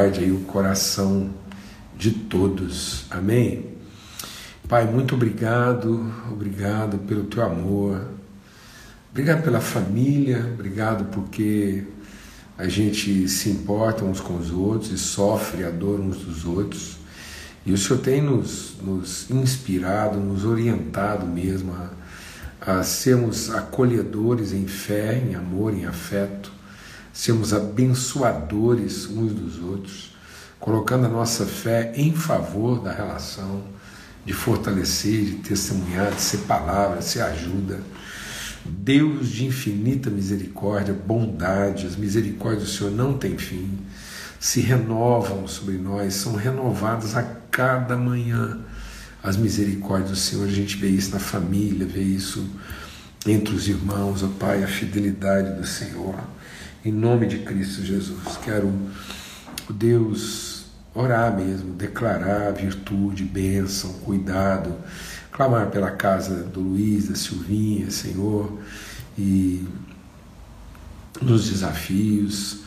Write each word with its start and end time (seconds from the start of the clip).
arde 0.00 0.20
aí 0.20 0.32
o 0.32 0.40
coração 0.40 1.30
de 1.96 2.10
todos. 2.10 3.04
Amém? 3.10 3.66
Pai, 4.66 4.86
muito 4.86 5.14
obrigado, 5.14 6.10
obrigado 6.30 6.98
pelo 6.98 7.24
teu 7.24 7.42
amor, 7.42 8.08
obrigado 9.10 9.42
pela 9.42 9.60
família, 9.60 10.38
obrigado 10.54 11.04
porque 11.06 11.84
a 12.56 12.68
gente 12.68 13.28
se 13.28 13.50
importa 13.50 14.04
uns 14.04 14.20
com 14.20 14.36
os 14.36 14.50
outros 14.50 14.90
e 14.90 14.98
sofre 14.98 15.64
a 15.64 15.70
dor 15.70 16.00
uns 16.00 16.18
dos 16.18 16.44
outros. 16.44 16.96
E 17.66 17.72
o 17.72 17.76
Senhor 17.76 18.00
tem 18.00 18.22
nos, 18.22 18.76
nos 18.82 19.30
inspirado, 19.30 20.18
nos 20.18 20.44
orientado 20.44 21.26
mesmo 21.26 21.72
a, 21.72 22.78
a 22.78 22.82
sermos 22.82 23.50
acolhedores 23.50 24.52
em 24.52 24.66
fé, 24.66 25.18
em 25.18 25.34
amor, 25.34 25.74
em 25.74 25.84
afeto, 25.84 26.50
sermos 27.12 27.52
abençoadores 27.52 29.06
uns 29.06 29.32
dos 29.32 29.62
outros, 29.62 30.14
colocando 30.58 31.06
a 31.06 31.08
nossa 31.08 31.44
fé 31.46 31.92
em 31.96 32.14
favor 32.14 32.80
da 32.80 32.92
relação, 32.92 33.64
de 34.24 34.32
fortalecer, 34.32 35.24
de 35.24 35.34
testemunhar, 35.36 36.12
de 36.12 36.20
ser 36.20 36.38
palavra, 36.38 36.98
de 36.98 37.04
ser 37.04 37.22
ajuda. 37.22 37.80
Deus 38.64 39.28
de 39.28 39.46
infinita 39.46 40.10
misericórdia, 40.10 40.94
bondade, 40.94 41.86
as 41.86 41.96
misericórdias 41.96 42.64
do 42.64 42.68
Senhor 42.70 42.90
não 42.90 43.16
têm 43.16 43.38
fim, 43.38 43.78
se 44.38 44.60
renovam 44.60 45.48
sobre 45.48 45.76
nós, 45.76 46.14
são 46.14 46.34
renovadas 46.34 47.16
a 47.16 47.22
cada 47.50 47.96
manhã. 47.96 48.60
As 49.22 49.36
misericórdias 49.36 50.10
do 50.10 50.16
Senhor, 50.16 50.46
a 50.46 50.50
gente 50.50 50.76
vê 50.76 50.88
isso 50.88 51.10
na 51.10 51.18
família, 51.18 51.86
vê 51.86 52.02
isso 52.02 52.48
entre 53.26 53.54
os 53.54 53.68
irmãos, 53.68 54.22
ó 54.22 54.28
Pai, 54.38 54.62
a 54.62 54.66
fidelidade 54.66 55.60
do 55.60 55.66
Senhor. 55.66 56.16
Em 56.82 56.90
nome 56.90 57.26
de 57.26 57.40
Cristo 57.40 57.84
Jesus, 57.84 58.38
quero, 58.42 58.72
Deus, 59.68 60.64
orar 60.94 61.36
mesmo, 61.36 61.74
declarar 61.74 62.54
virtude, 62.54 63.22
bênção, 63.22 63.92
cuidado, 64.02 64.74
clamar 65.30 65.66
pela 65.66 65.90
casa 65.90 66.42
do 66.42 66.60
Luiz, 66.60 67.06
da 67.08 67.14
Silvinha, 67.14 67.90
Senhor, 67.90 68.58
e 69.18 69.68
nos 71.20 71.50
desafios 71.50 72.60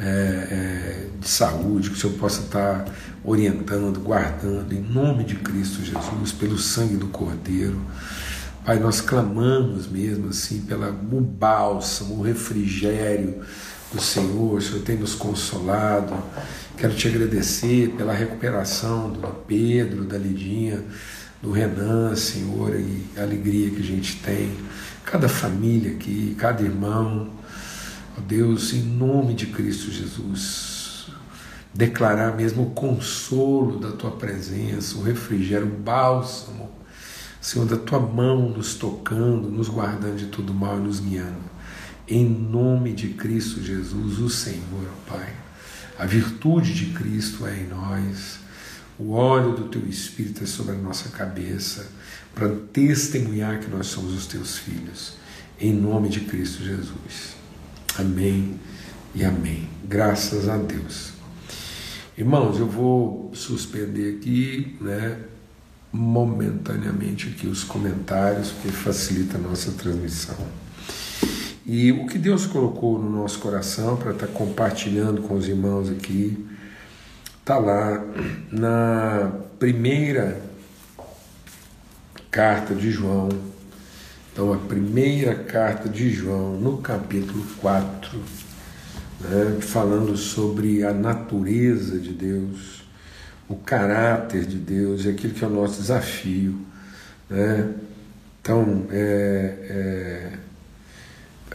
é, 0.00 0.04
é, 0.04 1.06
de 1.20 1.28
saúde, 1.28 1.90
que 1.90 1.96
o 1.96 2.00
Senhor 2.00 2.18
possa 2.18 2.40
estar 2.40 2.84
orientando, 3.22 4.00
guardando, 4.00 4.72
em 4.72 4.80
nome 4.80 5.22
de 5.22 5.36
Cristo 5.36 5.84
Jesus, 5.84 6.32
pelo 6.32 6.58
sangue 6.58 6.96
do 6.96 7.06
Cordeiro. 7.06 7.80
Pai, 8.70 8.78
nós 8.78 9.00
clamamos 9.00 9.88
mesmo 9.88 10.28
assim 10.28 10.60
pela, 10.60 10.90
o 10.90 11.20
bálsamo, 11.20 12.20
o 12.20 12.22
refrigério 12.22 13.40
do 13.92 14.00
Senhor, 14.00 14.58
o 14.58 14.62
Senhor 14.62 14.82
tem 14.82 14.96
nos 14.96 15.12
consolado. 15.12 16.14
Quero 16.76 16.94
te 16.94 17.08
agradecer 17.08 17.88
pela 17.98 18.12
recuperação 18.12 19.10
do 19.10 19.26
Pedro, 19.44 20.04
da 20.04 20.16
Lidinha, 20.16 20.84
do 21.42 21.50
Renan, 21.50 22.14
Senhor, 22.14 22.76
e 22.76 23.06
a 23.16 23.22
alegria 23.22 23.70
que 23.70 23.80
a 23.80 23.84
gente 23.84 24.22
tem. 24.22 24.56
Cada 25.04 25.28
família 25.28 25.90
aqui, 25.90 26.36
cada 26.38 26.62
irmão. 26.62 27.28
Ó 28.16 28.20
Deus, 28.20 28.72
em 28.72 28.82
nome 28.82 29.34
de 29.34 29.46
Cristo 29.46 29.90
Jesus, 29.90 31.08
declarar 31.74 32.36
mesmo 32.36 32.62
o 32.62 32.70
consolo 32.70 33.80
da 33.80 33.90
tua 33.90 34.12
presença, 34.12 34.96
o 34.96 35.02
refrigério, 35.02 35.66
o 35.66 35.76
bálsamo 35.76 36.79
Senhor, 37.40 37.66
da 37.66 37.76
tua 37.76 37.98
mão 37.98 38.50
nos 38.50 38.74
tocando, 38.74 39.48
nos 39.48 39.68
guardando 39.68 40.16
de 40.16 40.26
todo 40.26 40.52
mal 40.52 40.76
e 40.76 40.82
nos 40.82 41.00
guiando. 41.00 41.50
Em 42.06 42.28
nome 42.28 42.92
de 42.92 43.08
Cristo 43.10 43.62
Jesus, 43.62 44.18
o 44.18 44.28
Senhor, 44.28 44.88
Pai. 45.08 45.34
A 45.98 46.04
virtude 46.04 46.74
de 46.74 46.86
Cristo 46.92 47.46
é 47.46 47.60
em 47.60 47.68
nós, 47.68 48.40
o 48.98 49.12
óleo 49.12 49.54
do 49.54 49.68
teu 49.68 49.86
Espírito 49.88 50.44
é 50.44 50.46
sobre 50.46 50.74
a 50.74 50.78
nossa 50.78 51.08
cabeça, 51.08 51.90
para 52.34 52.48
testemunhar 52.72 53.58
que 53.58 53.70
nós 53.70 53.86
somos 53.86 54.12
os 54.14 54.26
teus 54.26 54.58
filhos. 54.58 55.14
Em 55.58 55.72
nome 55.72 56.08
de 56.08 56.20
Cristo 56.20 56.62
Jesus. 56.62 57.36
Amém 57.98 58.60
e 59.14 59.24
amém. 59.24 59.68
Graças 59.84 60.48
a 60.48 60.56
Deus. 60.58 61.12
Irmãos, 62.16 62.58
eu 62.58 62.66
vou 62.66 63.30
suspender 63.34 64.16
aqui, 64.16 64.76
né? 64.80 65.18
Momentaneamente 65.92 67.28
aqui 67.28 67.46
os 67.46 67.64
comentários, 67.64 68.50
porque 68.50 68.70
facilita 68.70 69.36
a 69.36 69.40
nossa 69.40 69.72
transmissão. 69.72 70.36
E 71.66 71.92
o 71.92 72.06
que 72.06 72.18
Deus 72.18 72.46
colocou 72.46 72.98
no 72.98 73.10
nosso 73.10 73.38
coração 73.38 73.96
para 73.96 74.12
estar 74.12 74.26
tá 74.26 74.32
compartilhando 74.32 75.22
com 75.22 75.34
os 75.34 75.46
irmãos 75.48 75.90
aqui, 75.90 76.46
está 77.40 77.58
lá 77.58 78.04
na 78.50 79.32
primeira 79.58 80.40
carta 82.30 82.74
de 82.74 82.90
João. 82.90 83.28
Então, 84.32 84.52
a 84.52 84.56
primeira 84.56 85.34
carta 85.34 85.88
de 85.88 86.10
João, 86.10 86.54
no 86.54 86.78
capítulo 86.78 87.44
4, 87.60 88.18
né, 89.20 89.58
falando 89.60 90.16
sobre 90.16 90.84
a 90.84 90.92
natureza 90.92 91.98
de 91.98 92.12
Deus 92.12 92.79
o 93.50 93.56
caráter 93.56 94.46
de 94.46 94.56
Deus, 94.56 95.04
é 95.04 95.10
aquilo 95.10 95.34
que 95.34 95.44
é 95.44 95.46
o 95.48 95.50
nosso 95.50 95.80
desafio. 95.80 96.64
Né? 97.28 97.68
Então, 98.40 98.86
é, 98.90 100.32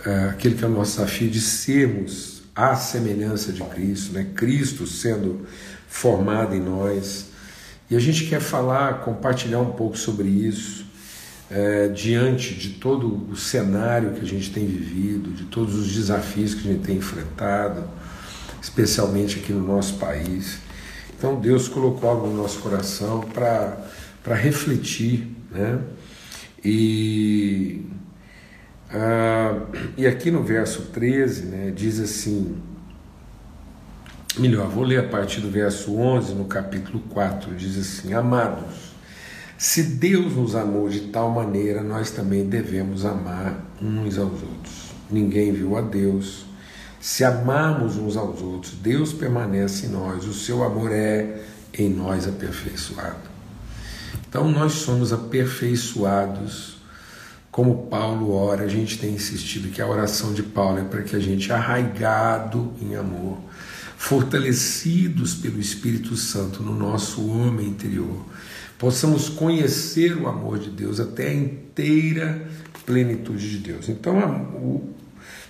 é, 0.05 0.09
é 0.09 0.29
aquele 0.29 0.55
que 0.55 0.65
é 0.65 0.67
o 0.67 0.71
nosso 0.71 0.97
desafio 0.97 1.29
de 1.29 1.39
sermos 1.39 2.43
a 2.53 2.75
semelhança 2.75 3.51
de 3.51 3.61
Cristo, 3.63 4.13
né? 4.13 4.27
Cristo 4.35 4.85
sendo 4.87 5.45
formado 5.87 6.55
em 6.55 6.61
nós. 6.61 7.27
E 7.89 7.95
a 7.95 7.99
gente 7.99 8.25
quer 8.25 8.39
falar, 8.39 9.01
compartilhar 9.01 9.59
um 9.59 9.71
pouco 9.71 9.97
sobre 9.97 10.27
isso, 10.27 10.85
é, 11.49 11.89
diante 11.89 12.55
de 12.55 12.71
todo 12.71 13.29
o 13.29 13.35
cenário 13.35 14.13
que 14.13 14.21
a 14.21 14.25
gente 14.25 14.51
tem 14.51 14.65
vivido, 14.65 15.31
de 15.31 15.43
todos 15.45 15.75
os 15.75 15.93
desafios 15.93 16.53
que 16.53 16.67
a 16.67 16.71
gente 16.71 16.85
tem 16.85 16.97
enfrentado, 16.97 17.83
especialmente 18.61 19.39
aqui 19.39 19.53
no 19.53 19.65
nosso 19.65 19.95
país. 19.95 20.64
Então 21.17 21.39
Deus 21.39 21.67
colocou 21.67 22.09
algo 22.09 22.27
no 22.27 22.41
nosso 22.41 22.59
coração 22.59 23.21
para 23.21 24.35
refletir, 24.35 25.27
né? 25.49 25.79
E, 26.63 27.85
ah, 28.91 29.61
e 29.97 30.05
aqui 30.07 30.31
no 30.31 30.43
verso 30.43 30.83
13, 30.93 31.45
né, 31.45 31.71
diz 31.75 31.99
assim, 31.99 32.57
melhor, 34.37 34.67
vou 34.67 34.83
ler 34.83 34.99
a 34.99 35.07
partir 35.07 35.41
do 35.41 35.49
verso 35.49 35.95
11, 35.95 36.33
no 36.33 36.45
capítulo 36.45 36.99
4, 37.09 37.53
diz 37.55 37.77
assim: 37.77 38.13
Amados, 38.13 38.93
se 39.57 39.83
Deus 39.83 40.35
nos 40.35 40.55
amou 40.55 40.89
de 40.89 41.01
tal 41.01 41.29
maneira, 41.29 41.81
nós 41.81 42.11
também 42.11 42.45
devemos 42.45 43.05
amar 43.05 43.63
uns 43.81 44.17
aos 44.17 44.41
outros. 44.41 44.91
Ninguém 45.09 45.53
viu 45.53 45.77
a 45.77 45.81
Deus 45.81 46.44
se 47.05 47.23
amarmos 47.23 47.97
uns 47.97 48.17
aos 48.17 48.41
outros, 48.41 48.73
Deus 48.81 49.13
permanece 49.13 49.85
em 49.85 49.89
nós, 49.89 50.25
o 50.25 50.33
seu 50.33 50.63
amor 50.63 50.91
é 50.91 51.39
em 51.71 51.87
nós 51.87 52.27
aperfeiçoado. 52.27 53.29
Então 54.27 54.49
nós 54.49 54.73
somos 54.73 55.13
aperfeiçoados, 55.13 56.77
como 57.51 57.85
Paulo 57.85 58.33
ora, 58.33 58.63
a 58.63 58.67
gente 58.67 58.97
tem 58.97 59.13
insistido 59.13 59.69
que 59.69 59.83
a 59.83 59.87
oração 59.87 60.33
de 60.33 60.41
Paulo 60.41 60.79
é 60.79 60.83
para 60.83 61.03
que 61.03 61.15
a 61.15 61.19
gente, 61.19 61.53
arraigado 61.53 62.73
em 62.81 62.95
amor, 62.95 63.37
fortalecidos 63.95 65.35
pelo 65.35 65.59
Espírito 65.59 66.17
Santo 66.17 66.63
no 66.63 66.73
nosso 66.73 67.29
homem 67.29 67.67
interior, 67.67 68.25
possamos 68.79 69.29
conhecer 69.29 70.17
o 70.17 70.27
amor 70.27 70.57
de 70.57 70.71
Deus 70.71 70.99
até 70.99 71.27
a 71.27 71.35
inteira 71.35 72.47
plenitude 72.83 73.47
de 73.47 73.57
Deus. 73.59 73.89
Então, 73.89 74.17
o, 74.55 74.95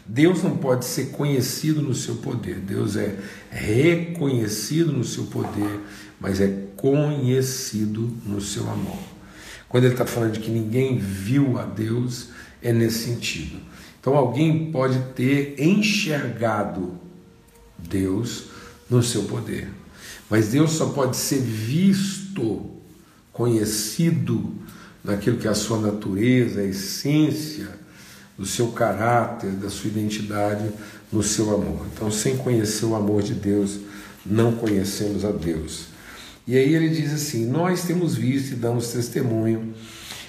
Deus 0.06 0.44
não 0.44 0.58
pode 0.58 0.86
ser 0.86 1.08
conhecido 1.08 1.82
no 1.82 1.96
seu 1.96 2.16
poder, 2.18 2.60
Deus 2.60 2.96
é 2.96 3.18
reconhecido 3.50 4.92
no 4.92 5.04
seu 5.04 5.24
poder, 5.26 5.80
mas 6.20 6.40
é 6.40 6.68
conhecido 6.78 8.14
no 8.24 8.40
seu 8.40 8.70
amor. 8.70 9.00
Quando 9.68 9.86
ele 9.86 9.94
está 9.94 10.06
falando 10.06 10.34
de 10.34 10.42
que 10.42 10.52
ninguém 10.52 10.98
viu 10.98 11.58
a 11.58 11.66
Deus, 11.66 12.30
é 12.62 12.72
nesse 12.72 13.06
sentido. 13.06 13.58
Então 14.00 14.16
alguém 14.16 14.72
pode 14.72 15.00
ter 15.16 15.56
enxergado 15.58 17.00
Deus 17.78 18.46
no 18.88 19.02
seu 19.02 19.24
poder, 19.24 19.68
mas 20.30 20.50
Deus 20.50 20.72
só 20.72 20.90
pode 20.90 21.18
ser 21.18 21.42
visto, 21.42 22.70
conhecido 23.34 24.54
naquilo 25.04 25.38
que 25.38 25.48
é 25.48 25.52
a 25.52 25.56
sua 25.56 25.80
natureza, 25.80 26.62
a 26.62 26.66
essência 26.66 27.85
do 28.38 28.46
seu 28.46 28.68
caráter, 28.70 29.52
da 29.52 29.70
sua 29.70 29.90
identidade 29.90 30.70
no 31.12 31.24
seu 31.24 31.54
amor. 31.54 31.86
Então, 31.94 32.12
sem 32.12 32.38
conhecer 32.38 32.86
o 32.86 32.96
amor 32.96 33.22
de 33.22 33.34
Deus, 33.34 33.80
não 34.26 34.54
conhecemos 34.54 35.24
a 35.24 35.32
Deus. 35.32 35.88
E 36.48 36.58
aí 36.58 36.76
ele 36.76 36.90
diz 36.90 37.14
assim: 37.14 37.46
Nós 37.46 37.84
temos 37.84 38.16
visto 38.16 38.54
e 38.54 38.56
damos 38.56 38.92
testemunho 38.92 39.74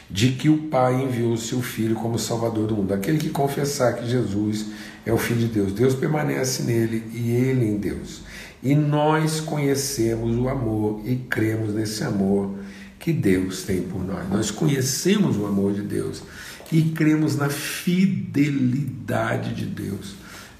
de 0.08 0.32
que 0.32 0.48
o 0.48 0.68
Pai 0.68 1.02
enviou 1.02 1.32
o 1.32 1.38
seu 1.38 1.60
Filho 1.60 1.96
como 1.96 2.18
Salvador 2.18 2.68
do 2.68 2.76
mundo. 2.76 2.94
Aquele 2.94 3.18
que 3.18 3.30
confessar 3.30 3.96
que 3.96 4.08
Jesus 4.08 4.66
é 5.04 5.12
o 5.12 5.18
Filho 5.18 5.40
de 5.40 5.48
Deus, 5.48 5.72
Deus 5.72 5.94
permanece 5.94 6.62
nele 6.62 7.02
e 7.12 7.30
ele 7.30 7.66
em 7.66 7.76
Deus. 7.76 8.22
E 8.62 8.74
nós 8.74 9.40
conhecemos 9.40 10.36
o 10.36 10.48
amor 10.48 11.00
e 11.04 11.16
cremos 11.16 11.74
nesse 11.74 12.02
amor 12.04 12.54
que 12.98 13.12
Deus 13.12 13.62
tem 13.62 13.82
por 13.82 14.04
nós. 14.04 14.28
Nós 14.30 14.50
conhecemos 14.50 15.36
o 15.36 15.46
amor 15.46 15.72
de 15.72 15.82
Deus 15.82 16.22
e 16.72 16.82
cremos 16.82 17.36
na 17.36 17.48
fidelidade 17.48 19.54
de 19.54 19.66
Deus 19.66 20.14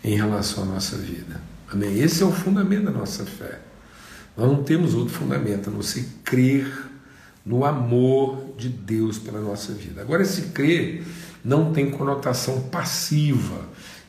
em 0.05 0.17
relação 0.17 0.65
à 0.65 0.67
nossa 0.67 0.97
vida. 0.97 1.41
Amém? 1.71 1.99
Esse 1.99 2.23
é 2.23 2.27
o 2.27 2.33
fundamento 2.33 2.85
da 2.85 2.93
nossa 2.93 3.25
fé. 3.25 3.61
Nós 4.37 4.47
não 4.47 4.63
temos 4.63 4.95
outro 4.95 5.15
fundamento 5.15 5.69
a 5.69 5.73
não 5.73 5.83
ser 5.83 6.07
crer 6.23 6.67
no 7.45 7.65
amor 7.65 8.55
de 8.57 8.69
Deus 8.69 9.19
pela 9.19 9.41
nossa 9.41 9.73
vida. 9.73 10.01
Agora, 10.01 10.23
esse 10.23 10.43
crer 10.49 11.05
não 11.45 11.73
tem 11.73 11.91
conotação 11.91 12.63
passiva, 12.63 13.61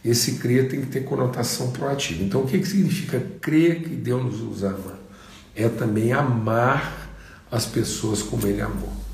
esse 0.03 0.33
crer 0.33 0.69
tem 0.69 0.81
que 0.81 0.87
ter 0.87 1.03
conotação 1.03 1.71
proativa. 1.71 2.23
Então, 2.23 2.41
o 2.41 2.47
que, 2.47 2.59
que 2.59 2.67
significa 2.67 3.19
crer 3.41 3.83
que 3.83 3.89
Deus 3.89 4.41
nos 4.41 4.63
ama? 4.63 4.99
É 5.55 5.69
também 5.69 6.13
amar 6.13 7.09
as 7.51 7.65
pessoas 7.65 8.21
como 8.21 8.45
Ele 8.47 8.61
amou. 8.61 9.06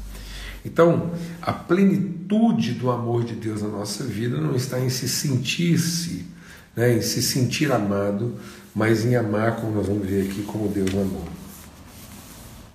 Então, 0.66 1.12
a 1.42 1.52
plenitude 1.52 2.74
do 2.74 2.90
amor 2.90 3.24
de 3.24 3.34
Deus 3.34 3.62
na 3.62 3.68
nossa 3.68 4.04
vida 4.04 4.40
não 4.40 4.56
está 4.56 4.80
em 4.80 4.90
se 4.90 5.10
sentir-se, 5.10 6.26
né, 6.76 6.98
em 6.98 7.02
se 7.02 7.22
sentir 7.22 7.72
amado, 7.72 8.36
mas 8.74 9.06
em 9.06 9.16
amar, 9.16 9.58
como 9.58 9.76
nós 9.76 9.88
vamos 9.88 10.08
ver 10.08 10.30
aqui, 10.30 10.42
como 10.44 10.70
Deus 10.70 10.92
amou. 10.92 11.28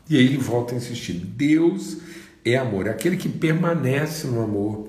E 0.08 0.16
aí 0.16 0.24
ele 0.24 0.36
volta 0.36 0.74
a 0.74 0.76
insistir: 0.76 1.14
Deus 1.14 1.98
é 2.44 2.56
amor, 2.56 2.86
é 2.86 2.90
aquele 2.90 3.16
que 3.16 3.28
permanece 3.28 4.26
no 4.26 4.42
amor, 4.42 4.88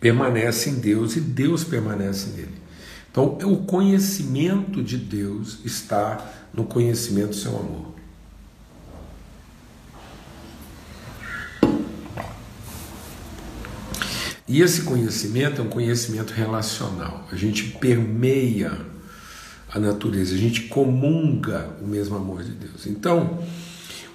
permanece 0.00 0.70
em 0.70 0.74
Deus 0.74 1.16
e 1.16 1.20
Deus 1.20 1.64
permanece 1.64 2.30
nele. 2.30 2.60
Então, 3.10 3.38
o 3.44 3.64
conhecimento 3.64 4.82
de 4.82 4.96
Deus 4.96 5.58
está 5.64 6.32
no 6.54 6.64
conhecimento 6.64 7.30
do 7.30 7.36
seu 7.36 7.56
amor. 7.58 7.99
E 14.50 14.62
esse 14.62 14.82
conhecimento 14.82 15.60
é 15.60 15.64
um 15.64 15.68
conhecimento 15.68 16.32
relacional. 16.32 17.24
A 17.30 17.36
gente 17.36 17.70
permeia 17.78 18.76
a 19.72 19.78
natureza, 19.78 20.34
a 20.34 20.38
gente 20.38 20.62
comunga 20.62 21.70
o 21.80 21.86
mesmo 21.86 22.16
amor 22.16 22.42
de 22.42 22.50
Deus. 22.50 22.84
Então, 22.84 23.44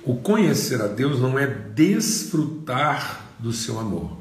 o 0.04 0.18
conhecer 0.18 0.82
a 0.82 0.88
Deus 0.88 1.22
não 1.22 1.40
é 1.40 1.48
desfrutar 1.48 3.28
do 3.40 3.54
seu 3.54 3.80
amor, 3.80 4.18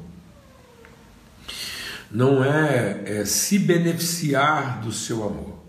não 2.09 2.41
é, 2.41 3.01
é 3.05 3.25
se 3.25 3.59
beneficiar 3.59 4.79
do 4.79 4.93
seu 4.93 5.21
amor. 5.21 5.65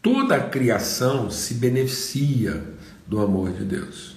Toda 0.00 0.36
a 0.36 0.48
criação 0.48 1.32
se 1.32 1.54
beneficia 1.54 2.62
do 3.08 3.20
amor 3.20 3.50
de 3.50 3.64
Deus, 3.64 4.14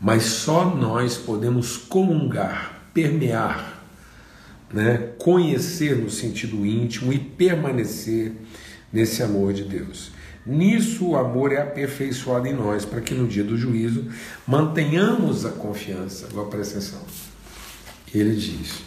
mas 0.00 0.22
só 0.22 0.74
nós 0.74 1.18
podemos 1.18 1.76
comungar, 1.76 2.88
permear, 2.94 3.69
né? 4.72 5.10
conhecer 5.18 5.96
no 5.96 6.10
sentido 6.10 6.64
íntimo 6.64 7.12
e 7.12 7.18
permanecer 7.18 8.32
nesse 8.92 9.22
amor 9.22 9.52
de 9.52 9.64
Deus. 9.64 10.12
Nisso 10.44 11.10
o 11.10 11.16
amor 11.16 11.52
é 11.52 11.60
aperfeiçoado 11.60 12.46
em 12.46 12.54
nós, 12.54 12.84
para 12.84 13.00
que 13.00 13.14
no 13.14 13.28
dia 13.28 13.44
do 13.44 13.56
juízo 13.56 14.06
mantenhamos 14.46 15.44
a 15.44 15.50
confiança. 15.50 16.26
Agora 16.30 16.48
presta 16.48 16.78
atenção. 16.78 17.00
Ele 18.12 18.34
diz: 18.34 18.80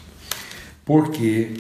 Porque 0.84 1.54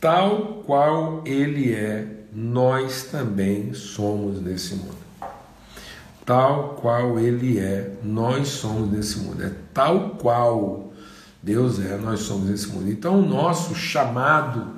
tal 0.00 0.62
qual 0.66 1.22
ele 1.26 1.72
é, 1.72 2.06
nós 2.32 3.04
também 3.04 3.74
somos 3.74 4.40
nesse 4.40 4.74
mundo. 4.74 5.06
Tal 6.24 6.76
qual 6.80 7.20
ele 7.20 7.58
é, 7.58 7.92
nós 8.02 8.48
somos 8.48 8.90
nesse 8.90 9.18
mundo. 9.20 9.44
É 9.44 9.52
tal 9.72 10.16
qual 10.18 10.85
Deus 11.46 11.78
é, 11.78 11.96
nós 11.96 12.22
somos 12.22 12.50
nesse 12.50 12.66
mundo. 12.66 12.90
Então, 12.90 13.20
o 13.20 13.24
nosso 13.24 13.72
chamado 13.72 14.74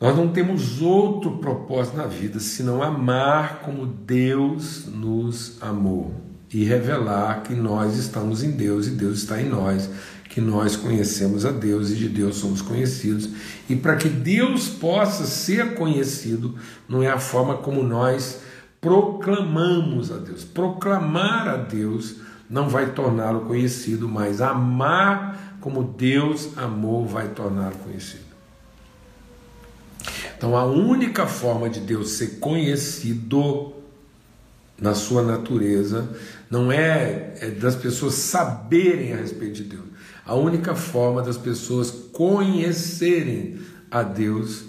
nós 0.00 0.16
não 0.16 0.28
temos 0.28 0.80
outro 0.80 1.36
propósito 1.36 1.98
na 1.98 2.06
vida 2.06 2.40
senão 2.40 2.82
amar 2.82 3.60
como 3.60 3.86
Deus 3.86 4.86
nos 4.86 5.58
amou 5.60 6.14
e 6.50 6.64
revelar 6.64 7.42
que 7.42 7.54
nós 7.54 7.96
estamos 7.96 8.42
em 8.42 8.52
Deus 8.52 8.86
e 8.86 8.92
Deus 8.92 9.18
está 9.18 9.40
em 9.40 9.48
nós, 9.48 9.90
que 10.30 10.40
nós 10.40 10.76
conhecemos 10.76 11.44
a 11.44 11.50
Deus 11.50 11.90
e 11.90 11.94
de 11.94 12.08
Deus 12.08 12.36
somos 12.36 12.62
conhecidos. 12.62 13.28
E 13.68 13.76
para 13.76 13.96
que 13.96 14.08
Deus 14.08 14.66
possa 14.66 15.26
ser 15.26 15.74
conhecido, 15.74 16.54
não 16.88 17.02
é 17.02 17.08
a 17.08 17.18
forma 17.18 17.58
como 17.58 17.82
nós 17.82 18.40
proclamamos 18.80 20.10
a 20.10 20.16
Deus. 20.16 20.42
Proclamar 20.42 21.48
a 21.48 21.56
Deus 21.56 22.25
não 22.48 22.68
vai 22.68 22.92
torná-lo 22.92 23.46
conhecido, 23.46 24.08
mas 24.08 24.40
amar 24.40 25.58
como 25.60 25.82
Deus 25.82 26.56
amou 26.56 27.06
vai 27.06 27.28
torná-lo 27.28 27.76
conhecido. 27.76 28.24
Então, 30.36 30.56
a 30.56 30.64
única 30.64 31.26
forma 31.26 31.68
de 31.68 31.80
Deus 31.80 32.12
ser 32.12 32.38
conhecido 32.38 33.72
na 34.80 34.94
sua 34.94 35.22
natureza 35.22 36.08
não 36.50 36.70
é, 36.70 37.34
é 37.40 37.50
das 37.50 37.74
pessoas 37.74 38.14
saberem 38.14 39.14
a 39.14 39.16
respeito 39.16 39.54
de 39.54 39.64
Deus. 39.64 39.84
A 40.24 40.34
única 40.34 40.74
forma 40.74 41.22
das 41.22 41.38
pessoas 41.38 41.90
conhecerem 41.90 43.58
a 43.90 44.02
Deus 44.02 44.64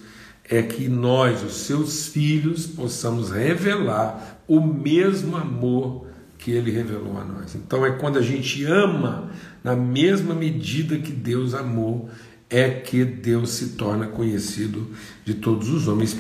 é 0.50 0.62
que 0.62 0.88
nós, 0.88 1.44
os 1.44 1.66
seus 1.66 2.08
filhos, 2.08 2.66
possamos 2.66 3.32
revelar 3.32 4.40
o 4.48 4.62
mesmo 4.62 5.36
amor 5.36 6.08
que 6.38 6.52
ele 6.52 6.72
revelou 6.72 7.18
a 7.18 7.24
nós. 7.24 7.56
Então 7.56 7.86
é 7.86 7.92
quando 7.92 8.18
a 8.18 8.22
gente 8.22 8.64
ama 8.66 9.32
na 9.64 9.76
mesma 9.76 10.34
medida 10.34 10.98
que 10.98 11.12
Deus 11.12 11.54
amou 11.54 12.10
é 12.50 12.70
que 12.70 13.04
Deus 13.04 13.52
se 13.52 13.70
torna 13.70 14.08
conhecido 14.08 14.88
de 15.26 15.34
todos 15.34 15.70
os 15.70 15.88
homens, 15.88 16.16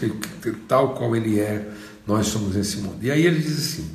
tal 0.67 0.93
qual 0.95 1.15
Ele 1.15 1.39
é, 1.39 1.69
nós 2.05 2.27
somos 2.27 2.55
nesse 2.55 2.77
mundo. 2.77 2.97
E 3.01 3.09
aí 3.09 3.25
ele 3.25 3.39
diz 3.39 3.57
assim: 3.57 3.89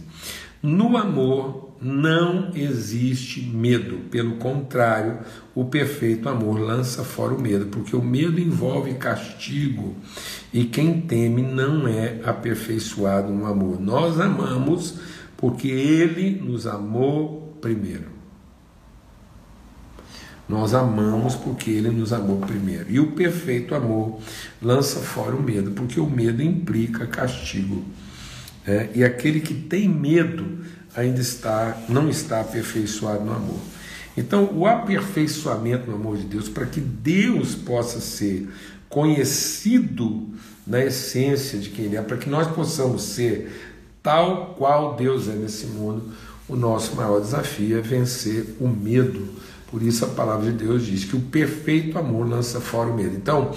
no 0.63 0.97
amor 0.97 1.73
não 1.81 2.53
existe 2.55 3.43
medo, 3.43 4.03
pelo 4.09 4.37
contrário, 4.37 5.19
o 5.53 5.65
perfeito 5.65 6.29
amor 6.29 6.61
lança 6.61 7.03
fora 7.03 7.35
o 7.35 7.41
medo, 7.41 7.67
porque 7.67 7.97
o 7.97 8.03
medo 8.03 8.41
envolve 8.41 8.95
castigo 8.95 9.97
e 10.53 10.65
quem 10.65 11.01
teme 11.01 11.43
não 11.43 11.89
é 11.89 12.21
aperfeiçoado 12.25 13.33
no 13.33 13.47
amor. 13.47 13.81
Nós 13.81 14.21
amamos 14.21 14.95
porque 15.43 15.67
Ele 15.67 16.41
nos 16.41 16.69
amou 16.69 17.59
primeiro. 17.61 18.13
Nós 20.49 20.73
amamos 20.73 21.35
porque 21.35 21.69
Ele 21.69 21.91
nos 21.91 22.13
amou 22.13 22.37
primeiro. 22.37 22.89
E 22.89 23.01
o 23.01 23.11
perfeito 23.11 23.75
amor 23.75 24.21
lança 24.63 25.01
fora 25.01 25.35
o 25.35 25.43
medo, 25.43 25.73
porque 25.73 25.99
o 25.99 26.09
medo 26.09 26.41
implica 26.45 27.09
castigo. 27.09 27.85
Né? 28.65 28.91
E 28.95 29.03
aquele 29.03 29.41
que 29.41 29.53
tem 29.53 29.89
medo 29.89 30.61
ainda 30.95 31.21
está, 31.21 31.77
não 31.89 32.09
está 32.09 32.41
aperfeiçoado 32.41 33.25
no 33.25 33.33
amor. 33.33 33.59
Então, 34.17 34.49
o 34.55 34.65
aperfeiçoamento 34.65 35.91
no 35.91 35.97
amor 35.97 36.19
de 36.19 36.25
Deus, 36.25 36.49
para 36.49 36.67
que 36.67 36.81
Deus 36.81 37.57
possa 37.57 37.99
ser 37.99 38.49
conhecido 38.89 40.29
na 40.65 40.85
essência 40.85 41.59
de 41.59 41.71
quem 41.71 41.87
Ele 41.87 41.97
é, 41.97 42.03
para 42.03 42.17
que 42.17 42.31
nós 42.31 42.47
possamos 42.47 43.03
ser 43.03 43.72
tal 44.03 44.55
qual 44.59 44.95
Deus 44.95 45.29
é 45.29 45.33
nesse 45.33 45.67
mundo, 45.67 46.13
o 46.49 46.57
nosso 46.57 46.97
maior 46.97 47.21
desafio 47.21 47.79
é 47.79 47.81
vencer 47.81 48.57
o 48.61 48.69
medo 48.69 49.41
por 49.73 49.83
isso 49.83 50.05
a 50.05 50.09
palavra 50.09 50.53
de 50.53 50.59
Deus 50.59 50.85
diz 50.85 51.07
que 51.07 51.17
o 51.17 51.21
perfeito 51.21 51.99
amor 51.99 52.29
lança 52.29 52.61
fora 52.61 52.91
o 52.91 52.95
medo. 52.95 53.17
Então, 53.17 53.53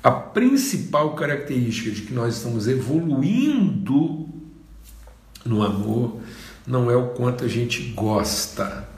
a 0.00 0.12
principal 0.12 1.16
característica 1.16 1.90
de 1.90 2.02
que 2.02 2.14
nós 2.14 2.36
estamos 2.36 2.68
evoluindo 2.68 4.28
no 5.44 5.64
amor 5.64 6.20
não 6.64 6.88
é 6.88 6.94
o 6.94 7.08
quanto 7.08 7.44
a 7.44 7.48
gente 7.48 7.82
gosta, 7.90 8.88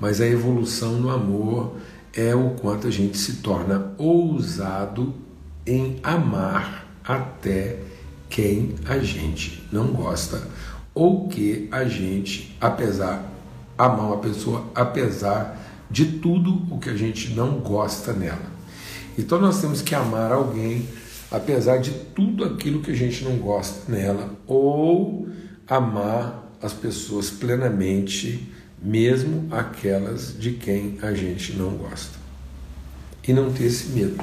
mas 0.00 0.18
a 0.18 0.26
evolução 0.26 0.94
no 0.94 1.10
amor 1.10 1.76
é 2.14 2.34
o 2.34 2.52
quanto 2.54 2.86
a 2.86 2.90
gente 2.90 3.18
se 3.18 3.34
torna 3.42 3.92
ousado 3.98 5.14
em 5.66 6.00
amar 6.02 6.86
até 7.04 7.78
quem 8.28 8.74
a 8.86 8.98
gente 8.98 9.66
não 9.72 9.88
gosta 9.88 10.42
ou 10.94 11.28
que 11.28 11.68
a 11.70 11.84
gente, 11.84 12.56
apesar 12.60 13.32
amar 13.76 14.06
uma 14.06 14.18
pessoa 14.18 14.64
apesar 14.74 15.62
de 15.90 16.18
tudo 16.18 16.66
o 16.74 16.78
que 16.78 16.88
a 16.88 16.96
gente 16.96 17.34
não 17.34 17.58
gosta 17.60 18.12
nela. 18.12 18.56
Então 19.18 19.38
nós 19.40 19.60
temos 19.60 19.82
que 19.82 19.94
amar 19.94 20.32
alguém 20.32 20.86
apesar 21.30 21.78
de 21.78 21.90
tudo 21.90 22.44
aquilo 22.44 22.80
que 22.80 22.90
a 22.90 22.94
gente 22.94 23.24
não 23.24 23.36
gosta 23.36 23.90
nela, 23.90 24.30
ou 24.46 25.28
amar 25.66 26.44
as 26.62 26.72
pessoas 26.72 27.30
plenamente, 27.30 28.48
mesmo 28.80 29.48
aquelas 29.50 30.38
de 30.38 30.52
quem 30.52 30.98
a 31.02 31.12
gente 31.12 31.54
não 31.54 31.70
gosta. 31.70 32.16
E 33.26 33.32
não 33.32 33.52
ter 33.52 33.64
esse 33.64 33.88
medo. 33.88 34.22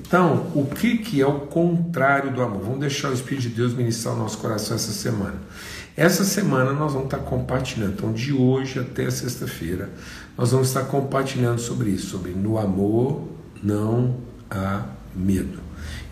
Então, 0.00 0.46
o 0.54 0.64
que, 0.64 0.98
que 0.98 1.20
é 1.20 1.26
o 1.26 1.40
contrário 1.40 2.32
do 2.32 2.40
amor? 2.40 2.62
Vamos 2.62 2.78
deixar 2.78 3.10
o 3.10 3.12
Espírito 3.12 3.42
de 3.42 3.48
Deus 3.48 3.74
ministrar 3.74 4.14
o 4.14 4.18
nosso 4.18 4.38
coração 4.38 4.76
essa 4.76 4.92
semana. 4.92 5.34
Essa 5.96 6.24
semana 6.24 6.72
nós 6.72 6.92
vamos 6.92 7.06
estar 7.06 7.18
compartilhando, 7.18 7.94
então 7.94 8.12
de 8.12 8.32
hoje 8.32 8.78
até 8.78 9.10
sexta-feira, 9.10 9.90
nós 10.36 10.52
vamos 10.52 10.68
estar 10.68 10.84
compartilhando 10.84 11.60
sobre 11.60 11.90
isso, 11.90 12.10
sobre 12.10 12.30
no 12.30 12.56
amor 12.56 13.26
não 13.60 14.18
há 14.48 14.84
medo. 15.16 15.58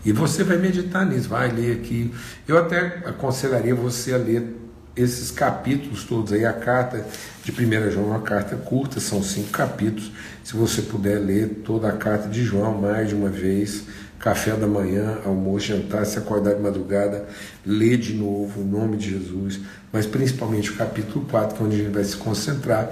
E 0.03 0.11
você 0.11 0.43
vai 0.43 0.57
meditar 0.57 1.05
nisso, 1.05 1.29
vai 1.29 1.49
ler 1.49 1.77
aqui. 1.77 2.13
Eu 2.45 2.57
até 2.57 3.01
aconselharia 3.05 3.73
você 3.73 4.13
a 4.13 4.17
ler 4.17 4.66
esses 4.97 5.29
capítulos 5.29 6.03
todos 6.03 6.33
aí, 6.33 6.45
a 6.45 6.53
carta 6.53 7.05
de 7.43 7.51
1 7.51 7.91
João 7.91 8.07
é 8.07 8.09
uma 8.09 8.21
carta 8.21 8.55
curta, 8.55 8.99
são 8.99 9.21
cinco 9.21 9.49
capítulos. 9.49 10.11
Se 10.43 10.55
você 10.55 10.81
puder 10.81 11.19
ler 11.19 11.61
toda 11.63 11.87
a 11.87 11.93
carta 11.93 12.27
de 12.27 12.43
João 12.43 12.81
mais 12.81 13.09
de 13.09 13.15
uma 13.15 13.29
vez, 13.29 13.83
café 14.19 14.55
da 14.55 14.65
manhã, 14.65 15.19
almoço, 15.23 15.67
jantar, 15.67 16.05
se 16.05 16.17
acordar 16.17 16.55
de 16.55 16.61
madrugada, 16.61 17.27
lê 17.65 17.95
de 17.95 18.13
novo 18.13 18.61
o 18.61 18.65
nome 18.65 18.97
de 18.97 19.11
Jesus, 19.11 19.59
mas 19.93 20.05
principalmente 20.05 20.71
o 20.71 20.75
capítulo 20.75 21.25
4, 21.25 21.55
que 21.55 21.63
é 21.63 21.65
onde 21.65 21.75
a 21.75 21.79
gente 21.79 21.93
vai 21.93 22.03
se 22.03 22.17
concentrar. 22.17 22.89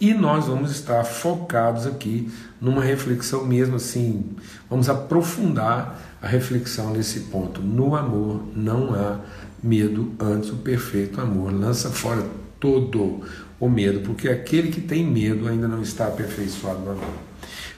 E 0.00 0.14
nós 0.14 0.46
vamos 0.46 0.70
estar 0.70 1.04
focados 1.04 1.86
aqui 1.86 2.30
numa 2.60 2.82
reflexão 2.82 3.44
mesmo 3.44 3.76
assim, 3.76 4.24
vamos 4.70 4.88
aprofundar 4.88 6.00
a 6.22 6.26
reflexão 6.28 6.92
nesse 6.92 7.20
ponto. 7.20 7.60
No 7.60 7.96
amor 7.96 8.42
não 8.54 8.94
há 8.94 9.18
medo, 9.62 10.12
antes 10.18 10.50
o 10.50 10.56
perfeito 10.56 11.20
amor 11.20 11.52
lança 11.52 11.90
fora 11.90 12.26
todo 12.58 13.20
o 13.60 13.68
medo, 13.68 14.00
porque 14.00 14.28
aquele 14.28 14.70
que 14.70 14.80
tem 14.80 15.06
medo 15.06 15.48
ainda 15.48 15.68
não 15.68 15.80
está 15.80 16.08
aperfeiçoado 16.08 16.80
no 16.80 16.92
amor. 16.92 17.14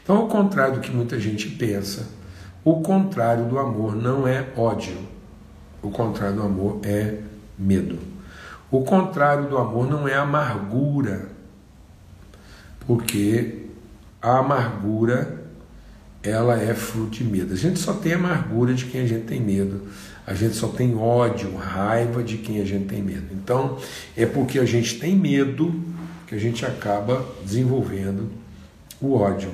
Então, 0.02 0.16
ao 0.16 0.28
contrário 0.28 0.74
do 0.74 0.80
que 0.80 0.90
muita 0.90 1.18
gente 1.20 1.48
pensa, 1.48 2.08
o 2.64 2.80
contrário 2.80 3.44
do 3.46 3.58
amor 3.58 3.94
não 3.94 4.26
é 4.26 4.46
ódio. 4.56 4.96
O 5.82 5.90
contrário 5.90 6.36
do 6.36 6.42
amor 6.42 6.80
é 6.82 7.18
medo. 7.58 7.98
O 8.70 8.82
contrário 8.82 9.48
do 9.48 9.58
amor 9.58 9.88
não 9.88 10.08
é 10.08 10.14
amargura, 10.14 11.28
porque 12.86 13.66
a 14.20 14.38
amargura 14.38 15.43
ela 16.24 16.60
é 16.60 16.74
fruto 16.74 17.18
de 17.18 17.24
medo. 17.24 17.52
A 17.52 17.56
gente 17.56 17.78
só 17.78 17.92
tem 17.92 18.14
amargura 18.14 18.72
de 18.72 18.86
quem 18.86 19.02
a 19.02 19.06
gente 19.06 19.26
tem 19.26 19.40
medo. 19.40 19.82
A 20.26 20.32
gente 20.32 20.56
só 20.56 20.68
tem 20.68 20.96
ódio, 20.96 21.54
raiva 21.54 22.22
de 22.22 22.38
quem 22.38 22.60
a 22.62 22.64
gente 22.64 22.86
tem 22.86 23.02
medo. 23.02 23.26
Então, 23.32 23.78
é 24.16 24.24
porque 24.24 24.58
a 24.58 24.64
gente 24.64 24.98
tem 24.98 25.14
medo 25.14 25.84
que 26.26 26.34
a 26.34 26.38
gente 26.38 26.64
acaba 26.64 27.24
desenvolvendo 27.44 28.30
o 29.00 29.14
ódio. 29.14 29.50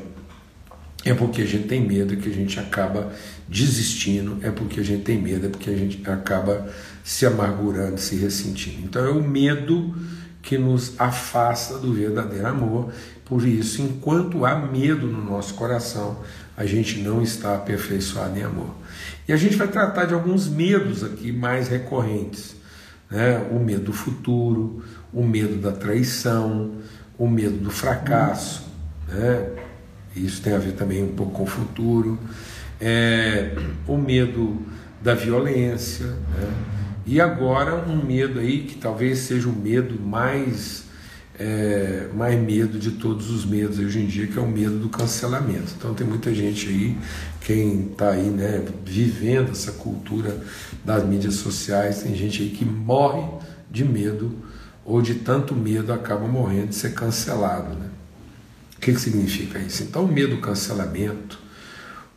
É 1.05 1.13
porque 1.13 1.43
a 1.43 1.47
gente 1.47 1.67
tem 1.67 1.85
medo 1.85 2.17
que 2.17 2.29
a 2.29 2.33
gente 2.33 2.61
acaba 2.61 3.13
desistindo, 3.49 4.39
é 4.43 4.51
porque 4.51 4.79
a 4.79 4.83
gente 4.83 5.03
tem 5.03 5.21
medo, 5.21 5.47
é 5.47 5.49
porque 5.49 5.71
a 5.71 5.77
gente 5.77 6.09
acaba 6.09 6.71
se 7.03 7.27
amargurando, 7.27 7.99
se 7.99 8.15
ressentindo. 8.17 8.83
Então 8.85 9.05
é 9.05 9.11
o 9.11 9.23
medo 9.23 9.95
que 10.43 10.57
nos 10.57 10.99
afasta 11.01 11.79
do 11.79 11.93
verdadeiro 11.93 12.47
amor. 12.47 12.93
Por 13.25 13.47
isso, 13.47 13.83
enquanto 13.83 14.45
há 14.45 14.57
medo 14.57 15.07
no 15.07 15.25
nosso 15.25 15.55
coração, 15.55 16.19
a 16.61 16.67
gente 16.67 16.99
não 16.99 17.23
está 17.23 17.55
aperfeiçoado 17.55 18.39
em 18.39 18.43
amor. 18.43 18.75
E 19.27 19.33
a 19.33 19.37
gente 19.39 19.57
vai 19.57 19.67
tratar 19.67 20.05
de 20.05 20.13
alguns 20.13 20.47
medos 20.47 21.03
aqui 21.03 21.33
mais 21.33 21.69
recorrentes. 21.69 22.55
Né? 23.11 23.39
O 23.51 23.59
medo 23.59 23.85
do 23.85 23.93
futuro, 23.95 24.85
o 25.11 25.25
medo 25.25 25.57
da 25.57 25.73
traição, 25.73 26.73
o 27.17 27.27
medo 27.27 27.57
do 27.57 27.71
fracasso. 27.71 28.69
Né? 29.09 29.49
Isso 30.15 30.43
tem 30.43 30.53
a 30.53 30.59
ver 30.59 30.73
também 30.73 31.03
um 31.03 31.15
pouco 31.15 31.33
com 31.33 31.45
o 31.45 31.47
futuro. 31.47 32.19
É, 32.79 33.57
o 33.87 33.97
medo 33.97 34.61
da 35.01 35.15
violência. 35.15 36.09
Né? 36.09 36.53
E 37.07 37.23
agora 37.23 37.75
um 37.75 38.05
medo 38.05 38.39
aí 38.39 38.65
que 38.65 38.75
talvez 38.75 39.21
seja 39.21 39.49
o 39.49 39.53
medo 39.53 39.99
mais 39.99 40.85
é, 41.41 42.07
mais 42.15 42.39
medo 42.39 42.79
de 42.79 42.91
todos 42.91 43.31
os 43.31 43.47
medos 43.47 43.79
hoje 43.79 43.99
em 43.99 44.07
dia, 44.07 44.27
que 44.27 44.39
é 44.39 44.43
o 44.43 44.47
medo 44.47 44.79
do 44.79 44.91
cancelamento. 44.91 45.73
Então 45.79 45.95
tem 45.95 46.07
muita 46.07 46.35
gente 46.35 46.69
aí, 46.69 46.99
quem 47.41 47.87
está 47.87 48.11
aí 48.11 48.29
né, 48.29 48.63
vivendo 48.85 49.51
essa 49.51 49.73
cultura 49.73 50.39
das 50.85 51.03
mídias 51.03 51.37
sociais, 51.37 52.03
tem 52.03 52.15
gente 52.15 52.43
aí 52.43 52.51
que 52.51 52.63
morre 52.63 53.27
de 53.71 53.87
medo 53.87 54.37
ou 54.85 55.01
de 55.01 55.15
tanto 55.15 55.55
medo 55.55 55.95
acaba 55.95 56.29
morrendo 56.29 56.69
de 56.69 56.75
ser 56.75 56.93
cancelado. 56.93 57.75
Né? 57.75 57.89
O 58.77 58.81
que, 58.81 58.93
que 58.93 59.01
significa 59.01 59.59
isso? 59.59 59.83
Então 59.83 60.05
o 60.05 60.13
medo 60.13 60.37
do 60.37 60.43
cancelamento, 60.43 61.39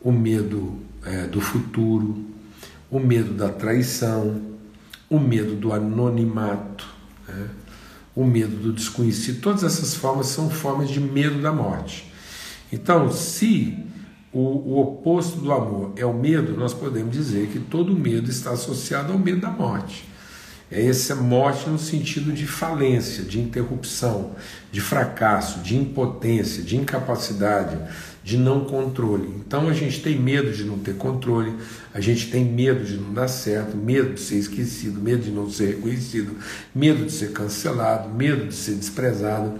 o 0.02 0.12
medo 0.12 0.80
é, 1.02 1.26
do 1.26 1.40
futuro, 1.40 2.26
o 2.90 3.00
medo 3.00 3.32
da 3.32 3.48
traição, 3.48 4.42
o 5.08 5.18
medo 5.18 5.54
do 5.54 5.72
anonimato, 5.72 6.86
né? 7.26 7.48
O 8.14 8.24
medo 8.24 8.56
do 8.56 8.72
desconhecido, 8.72 9.40
todas 9.40 9.64
essas 9.64 9.94
formas 9.94 10.26
são 10.28 10.48
formas 10.48 10.88
de 10.88 11.00
medo 11.00 11.40
da 11.40 11.52
morte. 11.52 12.10
Então, 12.72 13.10
se 13.12 13.76
o, 14.32 14.40
o, 14.40 14.80
oposto 14.80 15.40
do 15.40 15.52
amor 15.52 15.92
é 15.96 16.04
o 16.04 16.12
medo, 16.12 16.56
nós 16.56 16.72
podemos 16.72 17.12
dizer 17.12 17.48
que 17.48 17.58
todo 17.58 17.96
medo 17.96 18.30
está 18.30 18.50
associado 18.50 19.12
ao 19.12 19.18
medo 19.18 19.40
da 19.40 19.50
morte. 19.50 20.04
É 20.70 20.86
essa 20.86 21.14
morte 21.14 21.68
no 21.68 21.78
sentido 21.78 22.32
de 22.32 22.46
falência, 22.46 23.22
de 23.22 23.38
interrupção, 23.38 24.32
de 24.72 24.80
fracasso, 24.80 25.60
de 25.60 25.76
impotência, 25.76 26.62
de 26.62 26.76
incapacidade, 26.76 27.78
de 28.24 28.38
não 28.38 28.64
controle. 28.64 29.28
Então 29.36 29.68
a 29.68 29.74
gente 29.74 30.00
tem 30.00 30.18
medo 30.18 30.50
de 30.50 30.64
não 30.64 30.78
ter 30.78 30.96
controle, 30.96 31.52
a 31.92 32.00
gente 32.00 32.30
tem 32.30 32.44
medo 32.44 32.82
de 32.82 32.96
não 32.96 33.12
dar 33.12 33.28
certo, 33.28 33.76
medo 33.76 34.14
de 34.14 34.20
ser 34.20 34.36
esquecido, 34.36 35.00
medo 35.00 35.22
de 35.22 35.30
não 35.30 35.50
ser 35.50 35.76
reconhecido, 35.76 36.34
medo 36.74 37.04
de 37.04 37.12
ser 37.12 37.32
cancelado, 37.32 38.08
medo 38.08 38.46
de 38.48 38.54
ser 38.54 38.74
desprezado, 38.74 39.58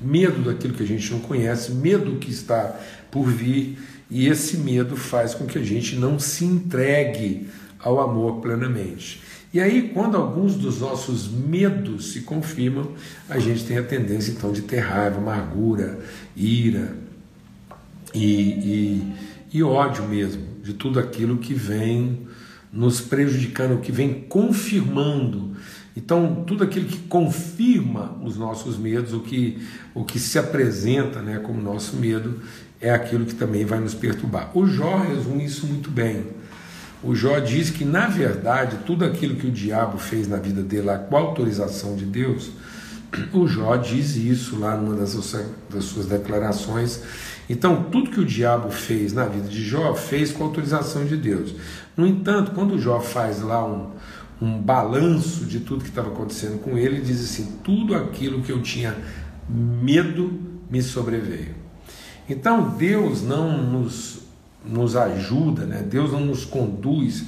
medo 0.00 0.42
daquilo 0.42 0.74
que 0.74 0.84
a 0.84 0.86
gente 0.86 1.10
não 1.12 1.18
conhece, 1.18 1.72
medo 1.72 2.12
do 2.12 2.18
que 2.18 2.30
está 2.30 2.78
por 3.10 3.26
vir, 3.26 3.76
e 4.08 4.28
esse 4.28 4.58
medo 4.58 4.96
faz 4.96 5.34
com 5.34 5.46
que 5.46 5.58
a 5.58 5.62
gente 5.62 5.96
não 5.96 6.18
se 6.18 6.44
entregue 6.44 7.48
ao 7.80 8.00
amor 8.00 8.40
plenamente. 8.40 9.20
E 9.54 9.60
aí, 9.60 9.92
quando 9.94 10.16
alguns 10.16 10.56
dos 10.56 10.80
nossos 10.80 11.28
medos 11.28 12.10
se 12.12 12.22
confirmam, 12.22 12.90
a 13.28 13.38
gente 13.38 13.64
tem 13.64 13.78
a 13.78 13.84
tendência 13.84 14.32
então 14.32 14.50
de 14.50 14.62
ter 14.62 14.80
raiva, 14.80 15.18
amargura, 15.18 16.00
ira, 16.36 16.96
e, 18.12 18.24
e, 18.24 19.12
e 19.52 19.62
ódio 19.62 20.08
mesmo 20.08 20.42
de 20.60 20.74
tudo 20.74 20.98
aquilo 20.98 21.38
que 21.38 21.54
vem 21.54 22.26
nos 22.72 23.00
prejudicando, 23.00 23.80
que 23.80 23.92
vem 23.92 24.22
confirmando. 24.28 25.56
Então, 25.96 26.42
tudo 26.44 26.64
aquilo 26.64 26.86
que 26.86 26.98
confirma 27.02 28.18
os 28.24 28.36
nossos 28.36 28.76
medos, 28.76 29.12
o 29.12 29.20
que, 29.20 29.62
o 29.94 30.02
que 30.04 30.18
se 30.18 30.36
apresenta 30.36 31.22
né, 31.22 31.38
como 31.38 31.62
nosso 31.62 31.94
medo, 31.94 32.40
é 32.80 32.90
aquilo 32.90 33.24
que 33.24 33.36
também 33.36 33.64
vai 33.64 33.78
nos 33.78 33.94
perturbar. 33.94 34.50
O 34.52 34.66
Jó 34.66 34.98
resume 34.98 35.44
isso 35.44 35.64
muito 35.64 35.92
bem. 35.92 36.26
O 37.04 37.14
Jó 37.14 37.38
diz 37.38 37.70
que, 37.70 37.84
na 37.84 38.06
verdade, 38.06 38.78
tudo 38.86 39.04
aquilo 39.04 39.36
que 39.36 39.46
o 39.46 39.50
diabo 39.50 39.98
fez 39.98 40.26
na 40.26 40.38
vida 40.38 40.62
dele, 40.62 40.88
com 41.08 41.16
a 41.16 41.20
autorização 41.20 41.94
de 41.94 42.06
Deus, 42.06 42.50
o 43.32 43.46
Jó 43.46 43.76
diz 43.76 44.16
isso 44.16 44.58
lá 44.58 44.76
numa 44.76 44.96
das 44.96 45.10
suas, 45.10 45.46
das 45.70 45.84
suas 45.84 46.06
declarações 46.06 47.02
então, 47.48 47.84
tudo 47.84 48.10
que 48.10 48.20
o 48.20 48.24
diabo 48.24 48.70
fez 48.70 49.12
na 49.12 49.26
vida 49.26 49.48
de 49.48 49.62
Jó, 49.62 49.94
fez 49.94 50.32
com 50.32 50.44
a 50.44 50.46
autorização 50.46 51.04
de 51.04 51.16
Deus. 51.16 51.54
No 51.96 52.06
entanto, 52.06 52.52
quando 52.52 52.78
Jó 52.78 53.00
faz 53.00 53.42
lá 53.42 53.64
um, 53.66 53.90
um 54.40 54.60
balanço 54.60 55.44
de 55.44 55.60
tudo 55.60 55.84
que 55.84 55.90
estava 55.90 56.08
acontecendo 56.08 56.58
com 56.60 56.78
ele, 56.78 56.96
ele 56.96 57.04
diz 57.04 57.22
assim: 57.22 57.58
tudo 57.62 57.94
aquilo 57.94 58.42
que 58.42 58.50
eu 58.50 58.62
tinha 58.62 58.96
medo 59.48 60.32
me 60.70 60.82
sobreveio. 60.82 61.54
Então, 62.28 62.70
Deus 62.70 63.22
não 63.22 63.62
nos, 63.62 64.22
nos 64.64 64.96
ajuda, 64.96 65.64
né? 65.64 65.82
Deus 65.82 66.12
não 66.12 66.20
nos 66.20 66.44
conduz 66.44 67.24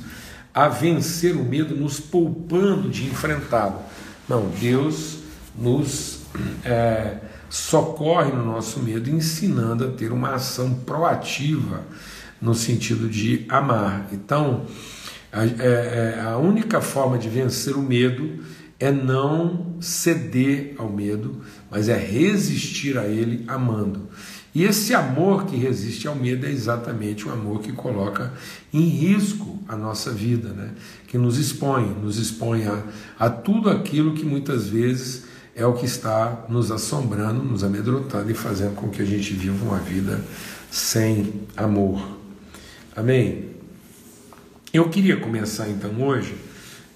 a 0.54 0.68
vencer 0.68 1.36
o 1.36 1.44
medo, 1.44 1.76
nos 1.76 2.00
poupando 2.00 2.88
de 2.88 3.06
enfrentá-lo. 3.06 3.80
Não, 4.28 4.48
Deus 4.60 5.18
nos. 5.58 6.16
É, 6.64 7.18
socorre 7.48 8.32
no 8.32 8.44
nosso 8.44 8.80
medo, 8.80 9.08
ensinando 9.08 9.84
a 9.84 9.90
ter 9.90 10.12
uma 10.12 10.34
ação 10.34 10.74
proativa 10.74 11.82
no 12.40 12.54
sentido 12.54 13.08
de 13.08 13.46
amar. 13.48 14.08
Então, 14.12 14.66
a, 15.32 15.44
é, 15.44 16.16
é, 16.18 16.20
a 16.20 16.36
única 16.36 16.80
forma 16.80 17.18
de 17.18 17.28
vencer 17.28 17.76
o 17.76 17.82
medo 17.82 18.44
é 18.78 18.92
não 18.92 19.76
ceder 19.80 20.74
ao 20.76 20.90
medo, 20.90 21.40
mas 21.70 21.88
é 21.88 21.96
resistir 21.96 22.98
a 22.98 23.06
ele 23.06 23.44
amando. 23.48 24.08
E 24.56 24.64
esse 24.64 24.94
amor 24.94 25.44
que 25.44 25.54
resiste 25.54 26.08
ao 26.08 26.14
medo 26.14 26.46
é 26.46 26.50
exatamente 26.50 27.28
o 27.28 27.30
amor 27.30 27.60
que 27.60 27.72
coloca 27.72 28.32
em 28.72 28.88
risco 28.88 29.62
a 29.68 29.76
nossa 29.76 30.10
vida, 30.10 30.48
né? 30.48 30.70
que 31.06 31.18
nos 31.18 31.36
expõe, 31.36 31.84
nos 32.02 32.16
expõe 32.16 32.64
a, 32.64 32.82
a 33.18 33.28
tudo 33.28 33.68
aquilo 33.68 34.14
que 34.14 34.25
muitas 34.25 34.66
vezes 34.66 35.25
é 35.54 35.66
o 35.66 35.75
que 35.75 35.84
está 35.84 36.46
nos 36.48 36.70
assombrando, 36.70 37.44
nos 37.44 37.62
amedrontando 37.62 38.30
e 38.30 38.34
fazendo 38.34 38.75
com 38.76 38.88
que 38.88 39.02
a 39.02 39.04
gente 39.04 39.34
viva 39.34 39.62
uma 39.62 39.78
vida 39.78 40.25
sem 40.70 41.34
amor. 41.54 42.16
Amém? 42.96 43.50
Eu 44.72 44.88
queria 44.88 45.18
começar 45.18 45.68
então 45.68 46.00
hoje 46.00 46.34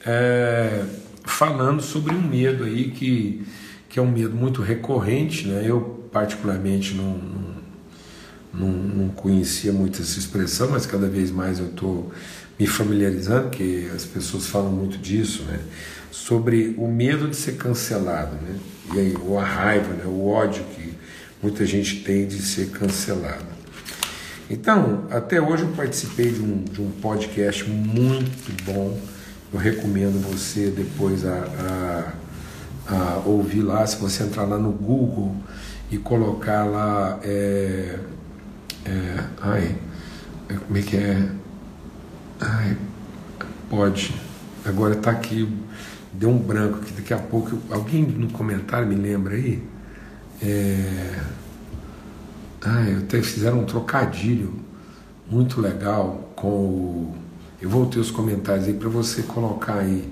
é, 0.06 0.82
falando 1.26 1.82
sobre 1.82 2.14
um 2.14 2.22
medo 2.22 2.64
aí 2.64 2.90
que, 2.90 3.46
que 3.86 3.98
é 3.98 4.02
um 4.02 4.10
medo 4.10 4.34
muito 4.34 4.62
recorrente, 4.62 5.46
né? 5.46 5.62
Eu 5.62 6.00
particularmente 6.10 6.94
não, 6.94 7.18
não, 7.18 7.49
não, 8.52 8.68
não 8.68 9.08
conhecia 9.08 9.72
muito 9.72 10.02
essa 10.02 10.18
expressão, 10.18 10.70
mas 10.70 10.86
cada 10.86 11.08
vez 11.08 11.30
mais 11.30 11.58
eu 11.58 11.66
estou 11.66 12.12
me 12.58 12.66
familiarizando, 12.66 13.50
que 13.50 13.90
as 13.94 14.04
pessoas 14.04 14.46
falam 14.46 14.70
muito 14.70 14.98
disso, 14.98 15.44
né? 15.44 15.60
sobre 16.10 16.74
o 16.76 16.86
medo 16.88 17.28
de 17.28 17.36
ser 17.36 17.56
cancelado, 17.56 18.34
né? 18.36 18.56
e 18.94 18.98
aí, 18.98 19.16
ou 19.24 19.38
a 19.38 19.44
raiva, 19.44 19.92
né? 19.94 20.04
o 20.04 20.28
ódio 20.28 20.62
que 20.74 20.92
muita 21.42 21.64
gente 21.64 22.02
tem 22.02 22.26
de 22.26 22.42
ser 22.42 22.70
cancelado. 22.70 23.46
Então, 24.50 25.06
até 25.10 25.40
hoje 25.40 25.62
eu 25.62 25.68
participei 25.68 26.32
de 26.32 26.42
um, 26.42 26.64
de 26.64 26.82
um 26.82 26.90
podcast 26.90 27.64
muito 27.70 28.64
bom, 28.64 28.98
eu 29.52 29.58
recomendo 29.58 30.20
você 30.20 30.70
depois 30.70 31.24
a, 31.24 32.12
a, 32.88 32.94
a 32.94 33.22
ouvir 33.24 33.62
lá, 33.62 33.86
se 33.86 33.96
você 33.96 34.24
entrar 34.24 34.44
lá 34.44 34.58
no 34.58 34.70
Google 34.72 35.34
e 35.90 35.98
colocar 35.98 36.64
lá, 36.64 37.18
é, 37.22 37.98
é, 38.84 39.24
ai, 39.40 39.76
como 40.66 40.78
é 40.78 40.82
que 40.82 40.96
é? 40.96 41.28
Ai, 42.40 42.76
pode. 43.68 44.14
Agora 44.64 44.94
está 44.94 45.10
aqui, 45.10 45.48
deu 46.12 46.30
um 46.30 46.38
branco 46.38 46.78
aqui. 46.78 46.92
Daqui 46.92 47.14
a 47.14 47.18
pouco, 47.18 47.58
alguém 47.70 48.04
no 48.04 48.30
comentário 48.30 48.86
me 48.86 48.94
lembra 48.94 49.34
aí? 49.34 49.62
É... 50.42 51.22
Ai, 52.62 52.96
até 52.96 53.22
fizeram 53.22 53.60
um 53.60 53.64
trocadilho 53.64 54.54
muito 55.30 55.60
legal 55.60 56.32
com 56.34 56.48
o. 56.48 57.16
Eu 57.60 57.68
vou 57.68 57.86
ter 57.86 57.98
os 57.98 58.10
comentários 58.10 58.66
aí 58.66 58.74
para 58.74 58.88
você 58.88 59.22
colocar 59.22 59.78
aí. 59.78 60.10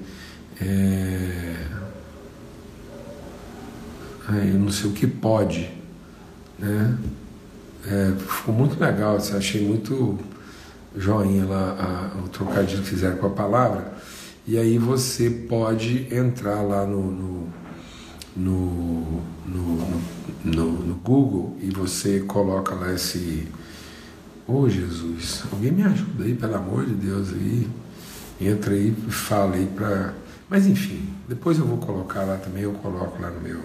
É... 0.60 1.66
Ai, 4.28 4.50
eu 4.50 4.58
não 4.58 4.70
sei 4.70 4.90
o 4.90 4.92
que 4.92 5.06
pode, 5.06 5.70
né? 6.58 6.96
É, 7.86 8.12
ficou 8.18 8.54
muito 8.54 8.78
legal, 8.78 9.16
assim, 9.16 9.36
achei 9.36 9.66
muito 9.66 10.18
joinha 10.96 11.46
lá, 11.46 12.12
a, 12.16 12.18
o 12.24 12.28
trocadilho 12.28 12.82
que 12.82 12.88
fizeram 12.88 13.16
com 13.16 13.26
a 13.26 13.30
palavra, 13.30 13.92
e 14.46 14.58
aí 14.58 14.78
você 14.78 15.30
pode 15.30 16.12
entrar 16.12 16.62
lá 16.62 16.84
no, 16.84 17.10
no, 17.10 17.48
no, 18.34 19.22
no, 19.46 20.02
no, 20.44 20.72
no 20.86 20.94
Google 20.96 21.56
e 21.60 21.70
você 21.70 22.20
coloca 22.20 22.74
lá 22.74 22.92
esse. 22.92 23.46
Ô 24.46 24.60
oh, 24.60 24.68
Jesus, 24.68 25.44
alguém 25.52 25.70
me 25.70 25.82
ajuda 25.82 26.24
aí, 26.24 26.34
pelo 26.34 26.54
amor 26.56 26.86
de 26.86 26.94
Deus, 26.94 27.28
aí. 27.32 27.68
Entra 28.40 28.72
aí 28.72 28.94
e 29.06 29.10
fala 29.10 29.56
aí 29.56 29.66
para. 29.66 30.14
Mas 30.48 30.66
enfim, 30.66 31.06
depois 31.28 31.58
eu 31.58 31.66
vou 31.66 31.76
colocar 31.76 32.22
lá 32.22 32.36
também, 32.36 32.62
eu 32.62 32.72
coloco 32.72 33.20
lá 33.20 33.30
no 33.30 33.40
meu 33.40 33.60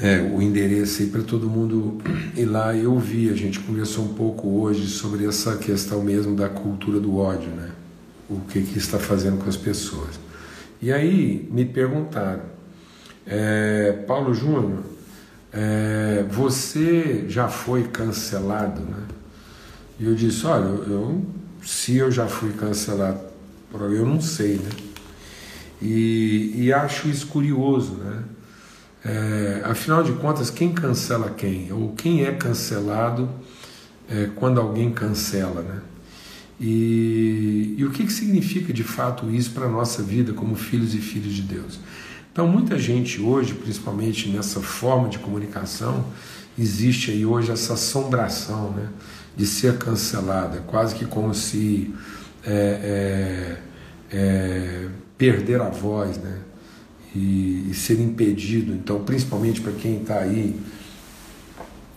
é, 0.00 0.22
o 0.22 0.40
endereço 0.40 1.02
aí 1.02 1.08
para 1.08 1.22
todo 1.22 1.48
mundo 1.48 1.98
ir 2.34 2.46
lá 2.46 2.74
e 2.74 2.86
ouvir. 2.86 3.30
A 3.30 3.36
gente 3.36 3.60
conversou 3.60 4.04
um 4.04 4.14
pouco 4.14 4.48
hoje 4.60 4.86
sobre 4.86 5.26
essa 5.26 5.56
questão 5.56 6.02
mesmo 6.02 6.34
da 6.34 6.48
cultura 6.48 6.98
do 6.98 7.18
ódio, 7.18 7.50
né? 7.50 7.70
O 8.28 8.40
que, 8.40 8.62
que 8.62 8.78
está 8.78 8.98
fazendo 8.98 9.42
com 9.42 9.48
as 9.48 9.56
pessoas. 9.56 10.18
E 10.80 10.90
aí 10.90 11.46
me 11.50 11.66
perguntaram, 11.66 12.42
é, 13.26 13.92
Paulo 14.06 14.32
Júnior, 14.32 14.82
é, 15.52 16.24
você 16.30 17.26
já 17.28 17.48
foi 17.48 17.82
cancelado, 17.84 18.80
né? 18.80 19.02
E 19.98 20.06
eu 20.06 20.14
disse, 20.14 20.46
olha, 20.46 20.64
eu, 20.64 21.22
se 21.62 21.96
eu 21.98 22.10
já 22.10 22.26
fui 22.26 22.52
cancelado, 22.52 23.20
eu 23.74 24.06
não 24.06 24.20
sei, 24.20 24.54
né? 24.54 24.70
E, 25.82 26.52
e 26.56 26.72
acho 26.72 27.08
isso 27.08 27.26
curioso, 27.26 27.94
né? 27.94 28.22
É, 29.04 29.62
afinal 29.64 30.02
de 30.02 30.12
contas, 30.12 30.50
quem 30.50 30.72
cancela 30.72 31.30
quem? 31.30 31.72
Ou 31.72 31.92
quem 31.92 32.24
é 32.24 32.32
cancelado 32.32 33.28
é, 34.08 34.28
quando 34.36 34.60
alguém 34.60 34.90
cancela, 34.90 35.62
né? 35.62 35.80
E, 36.60 37.74
e 37.78 37.84
o 37.86 37.90
que, 37.90 38.04
que 38.04 38.12
significa 38.12 38.70
de 38.70 38.84
fato 38.84 39.30
isso 39.30 39.52
para 39.52 39.64
a 39.64 39.68
nossa 39.68 40.02
vida 40.02 40.34
como 40.34 40.54
filhos 40.54 40.94
e 40.94 40.98
filhas 40.98 41.32
de 41.32 41.42
Deus? 41.42 41.80
Então, 42.30 42.46
muita 42.46 42.78
gente 42.78 43.20
hoje, 43.20 43.54
principalmente 43.54 44.28
nessa 44.28 44.60
forma 44.60 45.08
de 45.08 45.18
comunicação, 45.18 46.04
existe 46.58 47.10
aí 47.10 47.24
hoje 47.24 47.50
essa 47.50 47.72
assombração 47.72 48.72
né, 48.72 48.88
de 49.34 49.46
ser 49.46 49.78
cancelada, 49.78 50.62
quase 50.66 50.94
que 50.94 51.06
como 51.06 51.34
se 51.34 51.94
é, 52.44 53.56
é, 54.12 54.16
é 54.16 54.88
perder 55.16 55.62
a 55.62 55.70
voz, 55.70 56.18
né? 56.18 56.38
E, 57.14 57.70
e 57.70 57.74
ser 57.74 58.00
impedido. 58.00 58.72
Então, 58.72 59.02
principalmente 59.04 59.60
para 59.60 59.72
quem 59.72 60.00
está 60.00 60.20
aí 60.20 60.56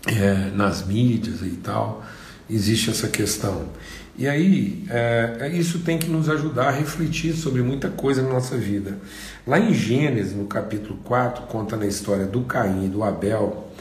é, 0.08 0.52
nas 0.56 0.86
mídias 0.86 1.42
e 1.42 1.52
tal, 1.52 2.04
existe 2.50 2.90
essa 2.90 3.08
questão. 3.08 3.70
E 4.18 4.28
aí, 4.28 4.86
é, 4.90 5.38
é, 5.40 5.58
isso 5.58 5.80
tem 5.80 5.98
que 5.98 6.08
nos 6.08 6.30
ajudar 6.30 6.68
a 6.68 6.72
refletir 6.72 7.34
sobre 7.34 7.64
muita 7.64 7.90
coisa 7.90 8.22
na 8.22 8.30
nossa 8.30 8.56
vida. 8.56 9.00
Lá 9.46 9.60
em 9.60 9.74
Gênesis, 9.74 10.36
no 10.36 10.46
capítulo 10.46 11.00
4, 11.04 11.48
conta 11.48 11.76
na 11.76 11.88
história 11.88 12.26
do 12.26 12.42
Caim 12.42 12.86
e 12.86 12.90
do 12.90 13.04
Abel. 13.04 13.72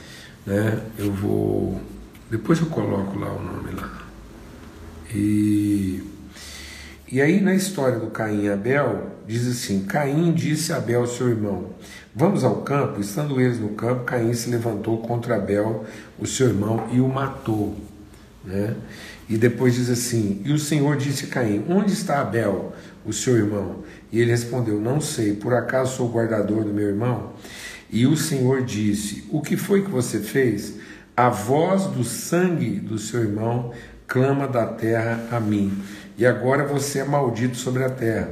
Né? 0.47 0.81
Eu 0.99 1.13
vou. 1.13 1.81
Depois 2.31 2.59
eu 2.61 2.67
coloco 2.67 3.19
lá 3.19 3.31
o 3.31 3.43
nome 3.43 3.73
lá. 3.75 4.03
E 5.15 6.03
e 7.13 7.21
aí 7.21 7.43
na 7.43 7.55
história 7.55 7.99
do 7.99 8.07
Caim 8.07 8.45
e 8.45 8.49
Abel, 8.49 9.11
diz 9.29 9.47
assim: 9.47 9.85
Caim 9.85 10.33
disse 10.33 10.73
a 10.73 10.79
Abel, 10.79 11.07
seu 11.07 11.29
irmão: 11.29 11.67
Vamos 12.17 12.43
ao 12.43 12.63
campo. 12.63 13.03
Estando 13.03 13.39
eles 13.39 13.61
no 13.61 13.69
campo, 13.75 14.05
Caim 14.05 14.33
se 14.33 14.49
levantou 14.49 14.97
contra 14.97 15.37
Abel, 15.37 15.85
o 16.19 16.27
seu 16.27 16.49
irmão, 16.49 16.89
e 16.91 17.03
o 17.03 17.09
matou. 17.09 17.77
Né? 18.43 18.75
E 19.29 19.37
depois 19.37 19.75
diz 19.75 19.91
assim: 19.91 20.41
E 20.43 20.55
o 20.55 20.59
Senhor 20.59 20.97
disse 20.97 21.27
a 21.27 21.29
Caim: 21.29 21.63
Onde 21.69 21.93
está 21.93 22.19
Abel, 22.23 22.73
o 23.05 23.13
seu 23.13 23.37
irmão? 23.37 23.85
E 24.11 24.19
ele 24.19 24.31
respondeu: 24.31 24.81
Não 24.81 24.99
sei, 24.99 25.35
por 25.35 25.53
acaso 25.53 25.95
sou 25.95 26.11
guardador 26.11 26.65
do 26.65 26.73
meu 26.73 26.89
irmão? 26.89 27.35
E 27.91 28.07
o 28.07 28.17
Senhor 28.17 28.65
disse: 28.65 29.29
O 29.31 29.43
que 29.43 29.59
foi 29.59 29.83
que 29.83 29.91
você 29.91 30.19
fez? 30.19 30.77
A 31.15 31.29
voz 31.29 31.85
do 31.89 32.05
sangue 32.05 32.71
do 32.71 32.97
seu 32.97 33.21
irmão 33.21 33.71
clama 34.07 34.49
da 34.49 34.67
terra 34.67 35.27
a 35.31 35.39
mim 35.39 35.71
e 36.17 36.27
agora 36.27 36.67
você 36.67 37.01
é 37.01 37.05
maldito 37.05 37.57
sobre 37.57 37.85
a 37.85 37.91
terra, 37.91 38.31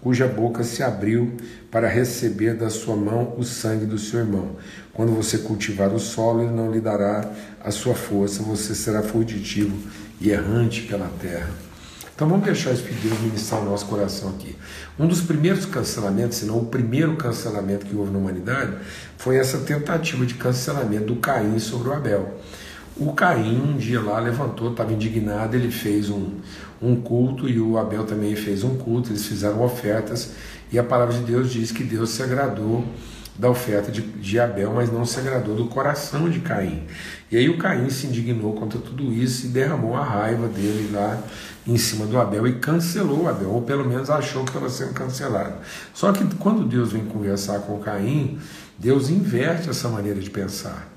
cuja 0.00 0.26
boca 0.26 0.62
se 0.62 0.82
abriu 0.82 1.36
para 1.70 1.88
receber 1.88 2.54
da 2.54 2.70
sua 2.70 2.96
mão 2.96 3.34
o 3.36 3.44
sangue 3.44 3.86
do 3.86 3.98
seu 3.98 4.20
irmão. 4.20 4.56
Quando 4.92 5.12
você 5.12 5.38
cultivar 5.38 5.92
o 5.92 5.98
solo, 5.98 6.42
ele 6.42 6.52
não 6.52 6.70
lhe 6.70 6.80
dará 6.80 7.28
a 7.62 7.70
sua 7.70 7.94
força, 7.94 8.42
você 8.42 8.74
será 8.74 9.02
fugitivo 9.02 9.76
e 10.20 10.30
errante 10.30 10.82
pela 10.82 11.10
terra. 11.20 11.50
Então 12.16 12.26
vamos 12.26 12.46
deixar 12.46 12.72
esse 12.72 12.82
pedido 12.82 13.14
ministrar 13.16 13.60
o 13.60 13.66
nosso 13.66 13.84
coração 13.84 14.30
aqui. 14.30 14.56
Um 14.98 15.06
dos 15.06 15.20
primeiros 15.20 15.66
cancelamentos, 15.66 16.38
se 16.38 16.46
não 16.46 16.60
o 16.60 16.64
primeiro 16.64 17.14
cancelamento 17.16 17.84
que 17.84 17.94
houve 17.94 18.10
na 18.10 18.18
humanidade, 18.18 18.72
foi 19.18 19.36
essa 19.36 19.58
tentativa 19.58 20.24
de 20.24 20.32
cancelamento 20.32 21.04
do 21.04 21.16
Caim 21.16 21.58
sobre 21.58 21.90
o 21.90 21.92
Abel. 21.92 22.40
O 22.98 23.12
Caim 23.12 23.60
um 23.60 23.76
dia 23.76 24.00
lá 24.00 24.18
levantou, 24.18 24.70
estava 24.70 24.90
indignado, 24.90 25.54
ele 25.54 25.70
fez 25.70 26.08
um, 26.08 26.30
um 26.80 26.96
culto 26.96 27.46
e 27.46 27.60
o 27.60 27.76
Abel 27.76 28.04
também 28.04 28.34
fez 28.34 28.64
um 28.64 28.78
culto, 28.78 29.10
eles 29.10 29.26
fizeram 29.26 29.62
ofertas 29.62 30.32
e 30.72 30.78
a 30.78 30.82
palavra 30.82 31.12
de 31.12 31.20
Deus 31.20 31.52
diz 31.52 31.70
que 31.70 31.84
Deus 31.84 32.08
se 32.08 32.22
agradou 32.22 32.82
da 33.38 33.50
oferta 33.50 33.92
de, 33.92 34.00
de 34.00 34.40
Abel, 34.40 34.72
mas 34.74 34.90
não 34.90 35.04
se 35.04 35.20
agradou 35.20 35.54
do 35.54 35.66
coração 35.66 36.30
de 36.30 36.40
Caim. 36.40 36.84
E 37.30 37.36
aí 37.36 37.50
o 37.50 37.58
Caim 37.58 37.90
se 37.90 38.06
indignou 38.06 38.54
contra 38.54 38.78
tudo 38.78 39.12
isso 39.12 39.44
e 39.44 39.50
derramou 39.50 39.94
a 39.94 40.02
raiva 40.02 40.48
dele 40.48 40.90
lá 40.90 41.22
em 41.66 41.76
cima 41.76 42.06
do 42.06 42.18
Abel 42.18 42.46
e 42.46 42.54
cancelou 42.54 43.28
Abel, 43.28 43.50
ou 43.50 43.60
pelo 43.60 43.84
menos 43.84 44.08
achou 44.08 44.42
que 44.42 44.48
estava 44.48 44.70
sendo 44.70 44.94
cancelado. 44.94 45.56
Só 45.92 46.12
que 46.12 46.24
quando 46.36 46.66
Deus 46.66 46.92
vem 46.92 47.04
conversar 47.04 47.58
com 47.58 47.78
Caim, 47.78 48.38
Deus 48.78 49.10
inverte 49.10 49.68
essa 49.68 49.86
maneira 49.90 50.18
de 50.18 50.30
pensar 50.30 50.95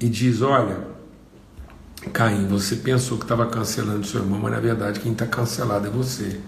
e 0.00 0.08
diz: 0.08 0.42
Olha, 0.42 0.94
Caim, 2.12 2.46
você 2.46 2.76
pensou 2.76 3.16
que 3.18 3.24
estava 3.24 3.46
cancelando 3.46 4.06
seu 4.06 4.20
irmão, 4.20 4.38
mas 4.38 4.52
na 4.52 4.60
verdade 4.60 5.00
quem 5.00 5.12
está 5.12 5.26
cancelado 5.26 5.86
é 5.86 5.90
você. 5.90 6.40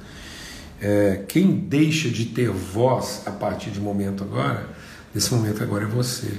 É, 0.80 1.24
quem 1.26 1.52
deixa 1.52 2.10
de 2.10 2.26
ter 2.26 2.50
voz 2.50 3.22
a 3.24 3.30
partir 3.30 3.70
de 3.70 3.80
momento 3.80 4.22
agora, 4.22 4.68
nesse 5.14 5.32
momento 5.34 5.62
agora 5.62 5.84
é 5.84 5.88
você. 5.88 6.32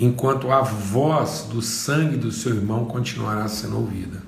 Enquanto 0.00 0.50
a 0.50 0.62
voz 0.62 1.46
do 1.50 1.60
sangue 1.60 2.16
do 2.16 2.32
seu 2.32 2.54
irmão 2.54 2.86
continuará 2.86 3.46
sendo 3.48 3.76
ouvida. 3.76 4.22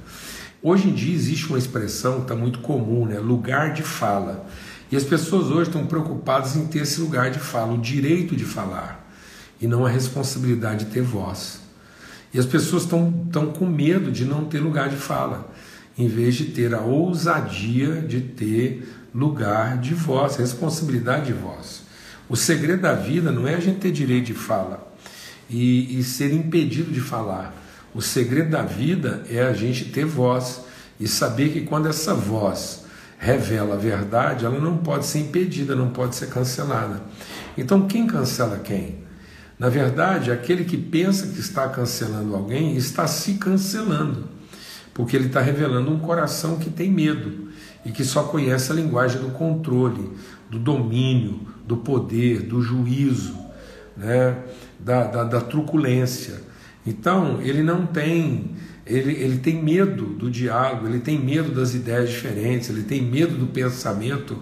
Hoje 0.62 0.88
em 0.88 0.94
dia 0.94 1.14
existe 1.14 1.48
uma 1.48 1.58
expressão 1.58 2.16
que 2.16 2.22
está 2.22 2.36
muito 2.36 2.58
comum, 2.58 3.06
né? 3.06 3.18
lugar 3.18 3.72
de 3.72 3.82
fala. 3.82 4.46
E 4.92 4.96
as 4.96 5.04
pessoas 5.04 5.46
hoje 5.46 5.70
estão 5.70 5.86
preocupadas 5.86 6.56
em 6.56 6.66
ter 6.66 6.80
esse 6.80 7.00
lugar 7.00 7.30
de 7.30 7.38
fala, 7.38 7.72
o 7.72 7.78
direito 7.78 8.36
de 8.36 8.44
falar, 8.44 9.08
e 9.60 9.66
não 9.66 9.86
a 9.86 9.88
responsabilidade 9.88 10.86
de 10.86 10.90
ter 10.90 11.00
voz. 11.00 11.59
E 12.32 12.38
as 12.38 12.46
pessoas 12.46 12.84
estão, 12.84 13.52
com 13.56 13.66
medo 13.66 14.10
de 14.10 14.24
não 14.24 14.44
ter 14.44 14.60
lugar 14.60 14.88
de 14.88 14.96
fala, 14.96 15.52
em 15.98 16.08
vez 16.08 16.36
de 16.36 16.46
ter 16.46 16.74
a 16.74 16.80
ousadia 16.80 18.00
de 18.02 18.20
ter 18.20 18.88
lugar 19.14 19.78
de 19.78 19.94
voz, 19.94 20.36
responsabilidade 20.36 21.26
de 21.26 21.32
voz. 21.32 21.82
O 22.28 22.36
segredo 22.36 22.82
da 22.82 22.94
vida 22.94 23.32
não 23.32 23.46
é 23.46 23.56
a 23.56 23.60
gente 23.60 23.80
ter 23.80 23.90
direito 23.90 24.26
de 24.26 24.34
fala 24.34 24.88
e, 25.48 25.98
e 25.98 26.04
ser 26.04 26.32
impedido 26.32 26.92
de 26.92 27.00
falar. 27.00 27.54
O 27.92 28.00
segredo 28.00 28.50
da 28.50 28.62
vida 28.62 29.24
é 29.28 29.42
a 29.42 29.52
gente 29.52 29.86
ter 29.86 30.04
voz 30.04 30.60
e 31.00 31.08
saber 31.08 31.48
que 31.48 31.62
quando 31.62 31.88
essa 31.88 32.14
voz 32.14 32.84
revela 33.18 33.74
a 33.74 33.78
verdade, 33.78 34.44
ela 34.44 34.60
não 34.60 34.78
pode 34.78 35.06
ser 35.06 35.18
impedida, 35.18 35.74
não 35.74 35.90
pode 35.90 36.14
ser 36.14 36.28
cancelada. 36.28 37.02
Então, 37.58 37.86
quem 37.88 38.06
cancela 38.06 38.58
quem? 38.58 39.09
Na 39.60 39.68
verdade, 39.68 40.32
aquele 40.32 40.64
que 40.64 40.78
pensa 40.78 41.26
que 41.26 41.38
está 41.38 41.68
cancelando 41.68 42.34
alguém 42.34 42.78
está 42.78 43.06
se 43.06 43.34
cancelando, 43.34 44.26
porque 44.94 45.14
ele 45.14 45.26
está 45.26 45.42
revelando 45.42 45.92
um 45.92 45.98
coração 45.98 46.56
que 46.56 46.70
tem 46.70 46.90
medo 46.90 47.50
e 47.84 47.92
que 47.92 48.02
só 48.02 48.22
conhece 48.22 48.72
a 48.72 48.74
linguagem 48.74 49.20
do 49.20 49.32
controle, 49.32 50.12
do 50.48 50.58
domínio, 50.58 51.40
do 51.66 51.76
poder, 51.76 52.40
do 52.40 52.62
juízo, 52.62 53.36
né? 53.94 54.38
da, 54.78 55.04
da, 55.04 55.24
da 55.24 55.40
truculência. 55.42 56.40
Então, 56.86 57.42
ele 57.42 57.62
não 57.62 57.84
tem 57.84 58.52
ele, 58.86 59.12
ele 59.12 59.38
tem 59.40 59.62
medo 59.62 60.06
do 60.06 60.30
diálogo, 60.30 60.88
ele 60.88 61.00
tem 61.00 61.22
medo 61.22 61.54
das 61.54 61.74
ideias 61.74 62.08
diferentes, 62.08 62.70
ele 62.70 62.82
tem 62.82 63.02
medo 63.02 63.36
do 63.36 63.46
pensamento 63.46 64.38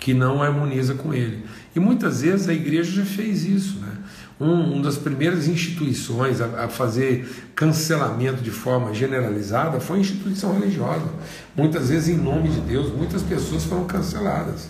que 0.00 0.12
não 0.12 0.42
harmoniza 0.42 0.94
com 0.94 1.14
ele. 1.14 1.44
E 1.74 1.78
muitas 1.78 2.22
vezes 2.22 2.48
a 2.48 2.52
igreja 2.52 2.90
já 2.90 3.04
fez 3.04 3.44
isso. 3.44 3.78
Né? 3.78 3.95
Um, 4.38 4.74
uma 4.74 4.82
das 4.82 4.98
primeiras 4.98 5.48
instituições 5.48 6.42
a, 6.42 6.64
a, 6.64 6.68
fazer 6.68 7.50
cancelamento 7.54 8.42
de 8.42 8.50
forma 8.50 8.92
generalizada 8.92 9.80
foi 9.80 9.96
a 9.96 10.00
instituição 10.00 10.52
religiosa. 10.52 11.06
Muitas 11.54 11.88
vezes, 11.88 12.10
em 12.10 12.18
nome 12.18 12.50
de 12.50 12.60
Deus, 12.60 12.92
muitas 12.92 13.22
pessoas 13.22 13.64
foram 13.64 13.86
canceladas. 13.86 14.68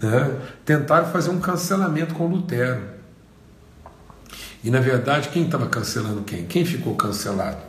Né? 0.00 0.36
Tentaram 0.64 1.12
fazer 1.12 1.30
um 1.30 1.38
cancelamento 1.38 2.14
com 2.14 2.26
Lutero. 2.26 2.80
E 4.64 4.70
na 4.70 4.80
verdade, 4.80 5.28
quem 5.28 5.44
estava 5.44 5.66
cancelando 5.66 6.22
quem? 6.22 6.46
Quem 6.46 6.64
ficou 6.64 6.94
cancelado? 6.94 7.60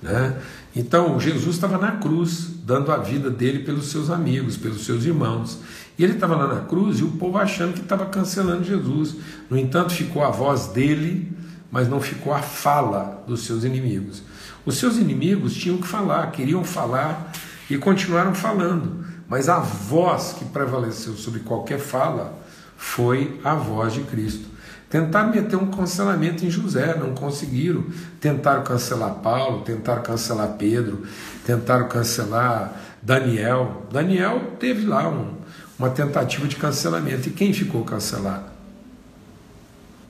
Né? 0.00 0.36
Então, 0.74 1.18
Jesus 1.18 1.56
estava 1.56 1.78
na 1.78 1.92
cruz, 1.92 2.48
dando 2.64 2.92
a 2.92 2.98
vida 2.98 3.30
dele 3.30 3.60
pelos 3.60 3.90
seus 3.90 4.10
amigos, 4.10 4.56
pelos 4.56 4.84
seus 4.84 5.04
irmãos. 5.04 5.58
E 5.98 6.04
ele 6.04 6.14
estava 6.14 6.36
lá 6.36 6.46
na 6.46 6.60
cruz 6.62 6.98
e 6.98 7.04
o 7.04 7.12
povo 7.12 7.38
achando 7.38 7.74
que 7.74 7.80
estava 7.80 8.06
cancelando 8.06 8.64
Jesus. 8.64 9.16
No 9.48 9.56
entanto, 9.56 9.92
ficou 9.92 10.22
a 10.22 10.30
voz 10.30 10.66
dele, 10.68 11.32
mas 11.70 11.88
não 11.88 12.00
ficou 12.00 12.34
a 12.34 12.40
fala 12.40 13.24
dos 13.26 13.40
seus 13.44 13.64
inimigos. 13.64 14.22
Os 14.64 14.76
seus 14.76 14.96
inimigos 14.96 15.54
tinham 15.54 15.78
que 15.78 15.86
falar, 15.86 16.30
queriam 16.32 16.64
falar 16.64 17.32
e 17.70 17.78
continuaram 17.78 18.34
falando, 18.34 19.04
mas 19.28 19.48
a 19.48 19.58
voz 19.58 20.34
que 20.38 20.44
prevaleceu 20.44 21.14
sobre 21.14 21.40
qualquer 21.40 21.78
fala 21.78 22.38
foi 22.76 23.40
a 23.42 23.54
voz 23.54 23.94
de 23.94 24.02
Cristo. 24.02 24.56
Tentaram 24.88 25.30
meter 25.30 25.56
um 25.56 25.66
cancelamento 25.66 26.44
em 26.44 26.50
José, 26.50 26.96
não 26.96 27.12
conseguiram. 27.12 27.84
Tentaram 28.20 28.62
cancelar 28.62 29.14
Paulo, 29.14 29.62
tentaram 29.62 30.02
cancelar 30.02 30.54
Pedro, 30.56 31.02
tentaram 31.44 31.88
cancelar 31.88 32.72
Daniel. 33.02 33.82
Daniel 33.90 34.52
teve 34.60 34.86
lá 34.86 35.08
um, 35.08 35.35
uma 35.78 35.90
tentativa 35.90 36.46
de 36.46 36.56
cancelamento. 36.56 37.28
E 37.28 37.32
quem 37.32 37.52
ficou 37.52 37.84
cancelado? 37.84 38.46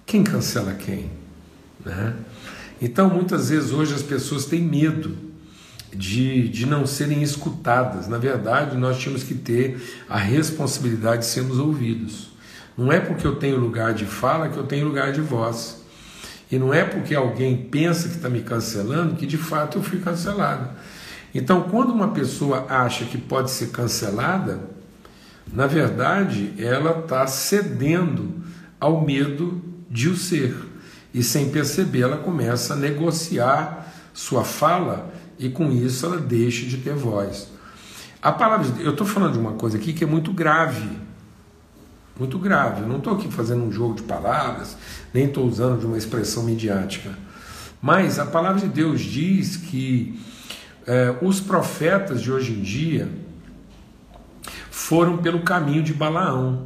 Quem 0.04 0.22
cancela 0.22 0.72
quem? 0.74 1.10
Né? 1.84 2.14
Então, 2.80 3.08
muitas 3.08 3.48
vezes 3.50 3.72
hoje 3.72 3.94
as 3.94 4.02
pessoas 4.02 4.44
têm 4.44 4.60
medo 4.60 5.16
de, 5.92 6.48
de 6.48 6.66
não 6.66 6.86
serem 6.86 7.22
escutadas. 7.22 8.06
Na 8.06 8.18
verdade, 8.18 8.76
nós 8.76 8.98
tínhamos 8.98 9.22
que 9.22 9.34
ter 9.34 10.04
a 10.08 10.18
responsabilidade 10.18 11.22
de 11.22 11.26
sermos 11.26 11.58
ouvidos. 11.58 12.28
Não 12.76 12.92
é 12.92 13.00
porque 13.00 13.26
eu 13.26 13.36
tenho 13.36 13.58
lugar 13.58 13.94
de 13.94 14.04
fala 14.04 14.48
que 14.48 14.56
eu 14.56 14.64
tenho 14.64 14.86
lugar 14.86 15.12
de 15.12 15.20
voz. 15.20 15.82
E 16.50 16.58
não 16.58 16.72
é 16.72 16.84
porque 16.84 17.14
alguém 17.14 17.56
pensa 17.56 18.08
que 18.08 18.16
está 18.16 18.28
me 18.28 18.42
cancelando 18.42 19.16
que 19.16 19.26
de 19.26 19.38
fato 19.38 19.78
eu 19.78 19.82
fui 19.82 19.98
cancelado. 19.98 20.70
Então, 21.34 21.62
quando 21.62 21.92
uma 21.92 22.08
pessoa 22.08 22.66
acha 22.68 23.04
que 23.04 23.18
pode 23.18 23.50
ser 23.50 23.68
cancelada, 23.68 24.60
na 25.52 25.66
verdade 25.66 26.52
ela 26.58 27.00
está 27.00 27.26
cedendo 27.26 28.42
ao 28.78 29.04
medo 29.04 29.62
de 29.90 30.08
o 30.08 30.16
ser. 30.16 30.54
E 31.14 31.22
sem 31.22 31.50
perceber, 31.50 32.02
ela 32.02 32.18
começa 32.18 32.74
a 32.74 32.76
negociar 32.76 33.92
sua 34.12 34.44
fala 34.44 35.12
e 35.38 35.48
com 35.48 35.72
isso 35.72 36.04
ela 36.04 36.18
deixa 36.18 36.66
de 36.66 36.76
ter 36.78 36.94
voz. 36.94 37.48
A 38.20 38.32
palavra, 38.32 38.66
eu 38.82 38.90
estou 38.90 39.06
falando 39.06 39.32
de 39.32 39.38
uma 39.38 39.52
coisa 39.52 39.78
aqui 39.78 39.92
que 39.92 40.04
é 40.04 40.06
muito 40.06 40.32
grave 40.32 41.06
muito 42.18 42.38
grave. 42.38 42.82
Eu 42.82 42.88
não 42.88 42.96
estou 42.98 43.14
aqui 43.14 43.30
fazendo 43.30 43.64
um 43.64 43.72
jogo 43.72 43.94
de 43.94 44.02
palavras, 44.02 44.76
nem 45.12 45.26
estou 45.26 45.46
usando 45.46 45.80
de 45.80 45.86
uma 45.86 45.98
expressão 45.98 46.42
midiática. 46.42 47.10
Mas 47.80 48.18
a 48.18 48.26
palavra 48.26 48.60
de 48.60 48.68
Deus 48.68 49.00
diz 49.00 49.56
que 49.56 50.18
é, 50.86 51.14
os 51.20 51.40
profetas 51.40 52.22
de 52.22 52.32
hoje 52.32 52.52
em 52.52 52.62
dia 52.62 53.08
foram 54.86 55.16
pelo 55.16 55.40
caminho 55.40 55.82
de 55.82 55.92
Balaão. 55.92 56.64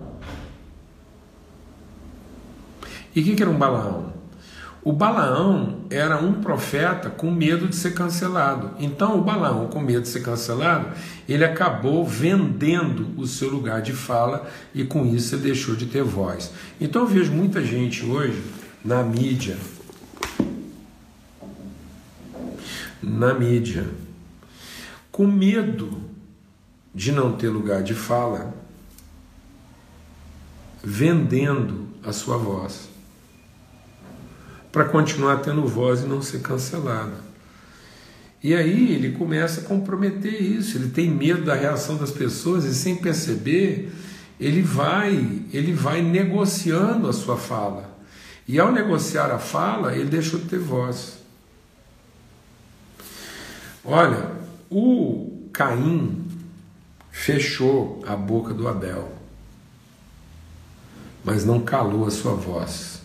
E 3.17 3.23
o 3.23 3.25
que, 3.25 3.35
que 3.35 3.43
era 3.43 3.51
um 3.51 3.57
Balaão? 3.57 4.13
O 4.85 4.93
Balaão 4.93 5.87
era 5.89 6.19
um 6.19 6.35
profeta 6.35 7.09
com 7.09 7.31
medo 7.31 7.67
de 7.67 7.75
ser 7.75 7.95
cancelado. 7.95 8.73
Então, 8.79 9.19
o 9.19 9.23
Balaão, 9.23 9.69
com 9.69 9.81
medo 9.81 10.03
de 10.03 10.09
ser 10.09 10.21
cancelado, 10.21 10.89
ele 11.27 11.47
acabou 11.47 12.07
vendendo 12.07 13.09
o 13.17 13.27
seu 13.27 13.49
lugar 13.49 13.81
de 13.81 13.95
fala 13.95 14.47
e 14.75 14.85
com 14.85 15.07
isso 15.07 15.35
ele 15.35 15.45
deixou 15.45 15.75
de 15.75 15.87
ter 15.87 16.03
voz. 16.03 16.53
Então, 16.79 17.03
eu 17.03 17.09
vejo 17.09 17.33
muita 17.33 17.65
gente 17.65 18.05
hoje 18.05 18.43
na 18.85 19.03
mídia, 19.03 19.57
na 23.03 23.33
mídia, 23.33 23.89
com 25.11 25.27
medo 25.27 26.11
de 26.95 27.13
não 27.13 27.33
ter 27.33 27.49
lugar 27.49 27.83
de 27.83 27.95
fala, 27.95 28.55
vendendo 30.83 31.89
a 32.03 32.13
sua 32.13 32.37
voz 32.37 32.91
para 34.73 34.85
continuar 34.85 35.39
tendo 35.39 35.67
voz 35.67 36.03
e 36.03 36.07
não 36.07 36.23
ser 36.23 36.41
cancelado. 36.41 37.13
E 38.43 38.55
aí 38.55 38.95
ele 38.95 39.13
começa 39.13 39.61
a 39.61 39.65
comprometer 39.65 40.41
isso, 40.41 40.79
ele 40.79 40.91
tem 40.91 41.11
medo 41.11 41.45
da 41.45 41.55
reação 41.55 41.97
das 41.97 42.11
pessoas 42.11 42.65
e 42.65 42.75
sem 42.75 42.97
perceber, 42.97 43.93
ele 44.39 44.63
vai, 44.63 45.43
ele 45.53 45.73
vai 45.73 46.01
negociando 46.01 47.09
a 47.09 47.13
sua 47.13 47.37
fala. 47.37 47.99
E 48.49 48.59
ao 48.59 48.73
negociar 48.73 49.31
a 49.31 49.39
fala, 49.39 49.95
ele 49.95 50.09
deixou 50.09 50.41
de 50.41 50.47
ter 50.47 50.59
voz. 50.59 51.19
Olha, 53.85 54.33
o 54.71 55.49
Caim 55.53 56.20
fechou 57.11 58.03
a 58.07 58.15
boca 58.17 58.55
do 58.55 58.69
Abel, 58.69 59.13
mas 61.25 61.45
não 61.45 61.61
calou 61.61 62.07
a 62.07 62.11
sua 62.11 62.35
voz. 62.35 63.01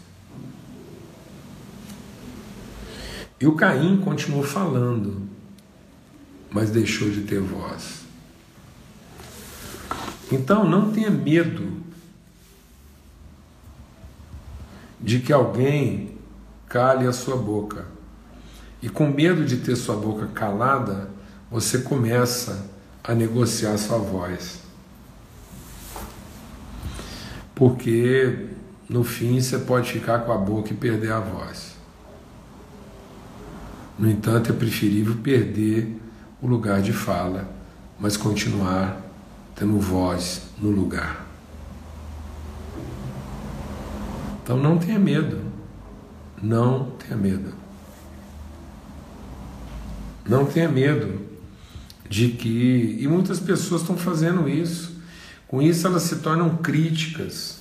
E 3.39 3.47
o 3.47 3.55
Caim 3.55 3.97
continuou 3.97 4.43
falando, 4.43 5.27
mas 6.49 6.69
deixou 6.69 7.09
de 7.09 7.21
ter 7.21 7.41
voz. 7.41 8.05
Então 10.31 10.67
não 10.67 10.91
tenha 10.91 11.11
medo 11.11 11.83
de 14.99 15.19
que 15.19 15.31
alguém 15.31 16.17
cale 16.67 17.05
a 17.05 17.13
sua 17.13 17.35
boca. 17.35 17.85
E 18.81 18.89
com 18.89 19.07
medo 19.07 19.45
de 19.45 19.57
ter 19.57 19.75
sua 19.75 19.95
boca 19.95 20.27
calada, 20.27 21.09
você 21.51 21.79
começa 21.79 22.69
a 23.07 23.13
negociar 23.13 23.77
sua 23.77 23.97
voz. 23.97 24.59
Porque 27.53 28.47
no 28.89 29.03
fim 29.03 29.39
você 29.39 29.59
pode 29.59 29.91
ficar 29.91 30.19
com 30.19 30.31
a 30.31 30.37
boca 30.37 30.73
e 30.73 30.75
perder 30.75 31.11
a 31.11 31.19
voz. 31.19 31.75
No 33.97 34.09
entanto, 34.09 34.51
é 34.51 34.53
preferível 34.53 35.15
perder 35.23 35.97
o 36.41 36.47
lugar 36.47 36.81
de 36.81 36.91
fala, 36.91 37.49
mas 37.97 38.17
continuar 38.17 39.01
tendo 39.55 39.79
voz 39.79 40.41
no 40.57 40.69
lugar. 40.69 41.25
Então 44.43 44.57
não 44.57 44.77
tenha 44.77 44.99
medo. 44.99 45.41
Não 46.41 46.91
tenha 46.91 47.15
medo. 47.15 47.53
Não 50.27 50.45
tenha 50.45 50.67
medo 50.67 51.24
de 52.09 52.29
que. 52.29 52.97
E 52.99 53.07
muitas 53.07 53.39
pessoas 53.39 53.81
estão 53.81 53.97
fazendo 53.97 54.47
isso, 54.47 54.93
Com 55.47 55.61
isso, 55.61 55.85
elas 55.85 56.03
se 56.03 56.17
tornam 56.17 56.57
críticas, 56.57 57.59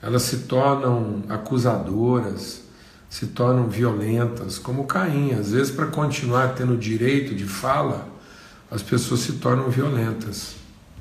elas 0.00 0.22
se 0.22 0.38
tornam 0.38 1.22
acusadoras, 1.28 2.62
se 3.10 3.26
tornam 3.26 3.68
violentas, 3.68 4.58
como 4.58 4.86
Caim. 4.86 5.32
Às 5.32 5.52
vezes, 5.52 5.70
para 5.70 5.86
continuar 5.86 6.54
tendo 6.54 6.76
direito 6.78 7.34
de 7.34 7.44
fala, 7.44 8.08
as 8.70 8.82
pessoas 8.82 9.20
se 9.20 9.34
tornam 9.34 9.68
violentas, 9.68 10.54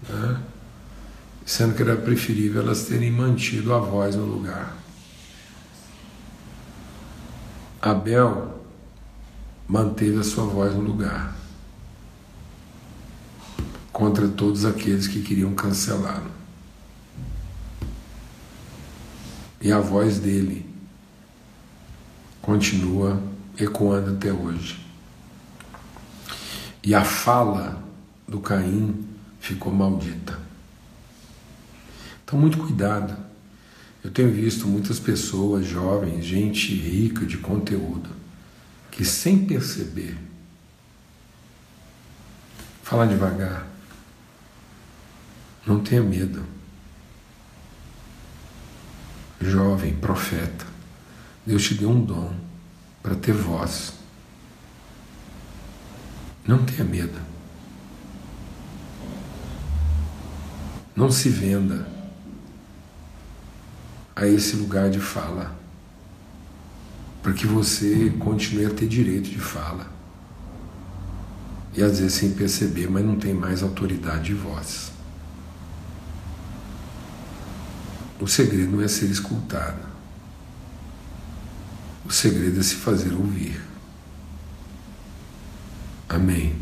né? 0.09 0.37
sendo 1.45 1.73
que 1.73 1.81
era 1.81 1.95
preferível 1.95 2.61
elas 2.61 2.83
terem 2.83 3.11
mantido 3.11 3.73
a 3.73 3.79
voz 3.79 4.15
no 4.15 4.25
lugar. 4.25 4.75
Abel 7.81 8.61
manteve 9.67 10.19
a 10.19 10.23
sua 10.23 10.43
voz 10.43 10.75
no 10.75 10.81
lugar 10.81 11.38
contra 13.91 14.27
todos 14.27 14.65
aqueles 14.65 15.07
que 15.07 15.21
queriam 15.21 15.53
cancelá-lo. 15.53 16.31
E 19.61 19.71
a 19.71 19.79
voz 19.79 20.19
dele 20.19 20.65
continua 22.41 23.21
ecoando 23.57 24.11
até 24.11 24.31
hoje. 24.31 24.85
E 26.81 26.95
a 26.95 27.03
fala 27.03 27.83
do 28.27 28.39
Caim 28.39 29.05
ficou 29.39 29.73
maldita. 29.73 30.39
Então, 32.23 32.39
muito 32.39 32.57
cuidado. 32.57 33.17
Eu 34.03 34.11
tenho 34.11 34.31
visto 34.31 34.67
muitas 34.67 34.97
pessoas 34.99 35.65
jovens, 35.65 36.23
gente 36.23 36.73
rica 36.73 37.25
de 37.25 37.37
conteúdo, 37.37 38.09
que 38.89 39.03
sem 39.03 39.45
perceber, 39.45 40.17
fala 42.81 43.05
devagar, 43.05 43.67
não 45.65 45.79
tenha 45.81 46.01
medo. 46.01 46.43
Jovem, 49.41 49.95
profeta, 49.95 50.65
Deus 51.45 51.63
te 51.63 51.73
deu 51.75 51.89
um 51.89 52.03
dom 52.03 52.33
para 53.01 53.15
ter 53.15 53.33
voz. 53.33 53.93
Não 56.45 56.65
tenha 56.65 56.83
medo. 56.83 57.19
Não 60.95 61.11
se 61.11 61.29
venda 61.29 61.87
a 64.15 64.27
esse 64.27 64.57
lugar 64.57 64.89
de 64.89 64.99
fala, 64.99 65.55
para 67.23 67.31
que 67.31 67.47
você 67.47 68.13
continue 68.19 68.65
a 68.65 68.69
ter 68.69 68.87
direito 68.87 69.29
de 69.29 69.39
fala. 69.39 69.89
E 71.73 71.81
às 71.81 71.99
vezes 71.99 72.13
sem 72.13 72.31
perceber, 72.31 72.89
mas 72.89 73.05
não 73.05 73.15
tem 73.15 73.33
mais 73.33 73.63
autoridade 73.63 74.25
de 74.25 74.33
voz. 74.33 74.91
O 78.19 78.27
segredo 78.27 78.71
não 78.71 78.81
é 78.83 78.87
ser 78.87 79.09
escutado. 79.09 79.87
O 82.05 82.11
segredo 82.11 82.59
é 82.59 82.63
se 82.63 82.75
fazer 82.75 83.13
ouvir. 83.13 83.61
Amém. 86.07 86.59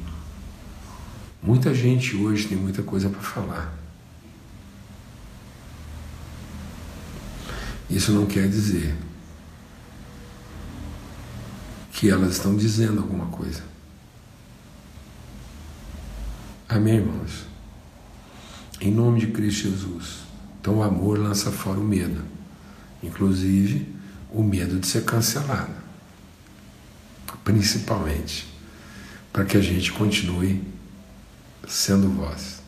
Muita 1.41 1.73
gente 1.73 2.15
hoje 2.15 2.47
tem 2.47 2.57
muita 2.57 2.83
coisa 2.83 3.09
para 3.09 3.21
falar. 3.21 3.73
Isso 7.89 8.11
não 8.11 8.25
quer 8.25 8.49
dizer 8.49 8.95
que 11.93 12.09
elas 12.09 12.33
estão 12.33 12.55
dizendo 12.55 12.99
alguma 13.01 13.27
coisa. 13.27 13.63
Amém, 16.67 16.97
irmãos? 16.97 17.45
Em 18.81 18.91
nome 18.91 19.21
de 19.21 19.27
Cristo 19.27 19.69
Jesus. 19.69 20.26
Então 20.67 20.79
o 20.79 20.83
amor 20.83 21.17
lança 21.17 21.49
fora 21.49 21.79
o 21.79 21.83
medo, 21.83 22.21
inclusive 23.01 23.87
o 24.29 24.43
medo 24.43 24.77
de 24.77 24.85
ser 24.85 25.05
cancelado, 25.05 25.71
principalmente 27.45 28.53
para 29.31 29.45
que 29.45 29.55
a 29.55 29.61
gente 29.61 29.93
continue 29.93 30.61
sendo 31.65 32.09
voz, 32.09 32.61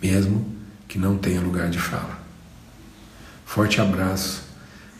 mesmo 0.00 0.46
que 0.86 0.96
não 0.96 1.18
tenha 1.18 1.40
lugar 1.40 1.68
de 1.70 1.80
fala. 1.80 2.20
Forte 3.44 3.80
abraço, 3.80 4.44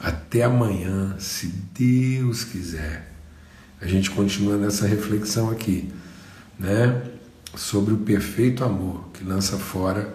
até 0.01 0.43
amanhã, 0.43 1.15
se 1.21 1.47
Deus 1.73 2.43
quiser. 2.43 3.15
A 3.81 3.87
gente 3.87 4.11
continua 4.11 4.57
nessa 4.57 4.89
reflexão 4.89 5.51
aqui, 5.51 5.89
né? 6.59 7.01
Sobre 7.55 7.95
o 7.95 7.99
perfeito 7.99 8.65
amor 8.65 9.09
que 9.15 9.23
lança 9.23 9.57
fora 9.57 10.13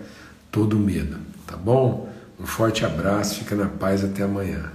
todo 0.52 0.78
medo. 0.78 1.31
Tá 1.52 1.58
bom? 1.58 2.08
Um 2.40 2.46
forte 2.46 2.86
abraço, 2.86 3.36
fica 3.36 3.56
na 3.56 3.68
paz 3.68 4.06
até 4.06 4.24
amanhã. 4.24 4.72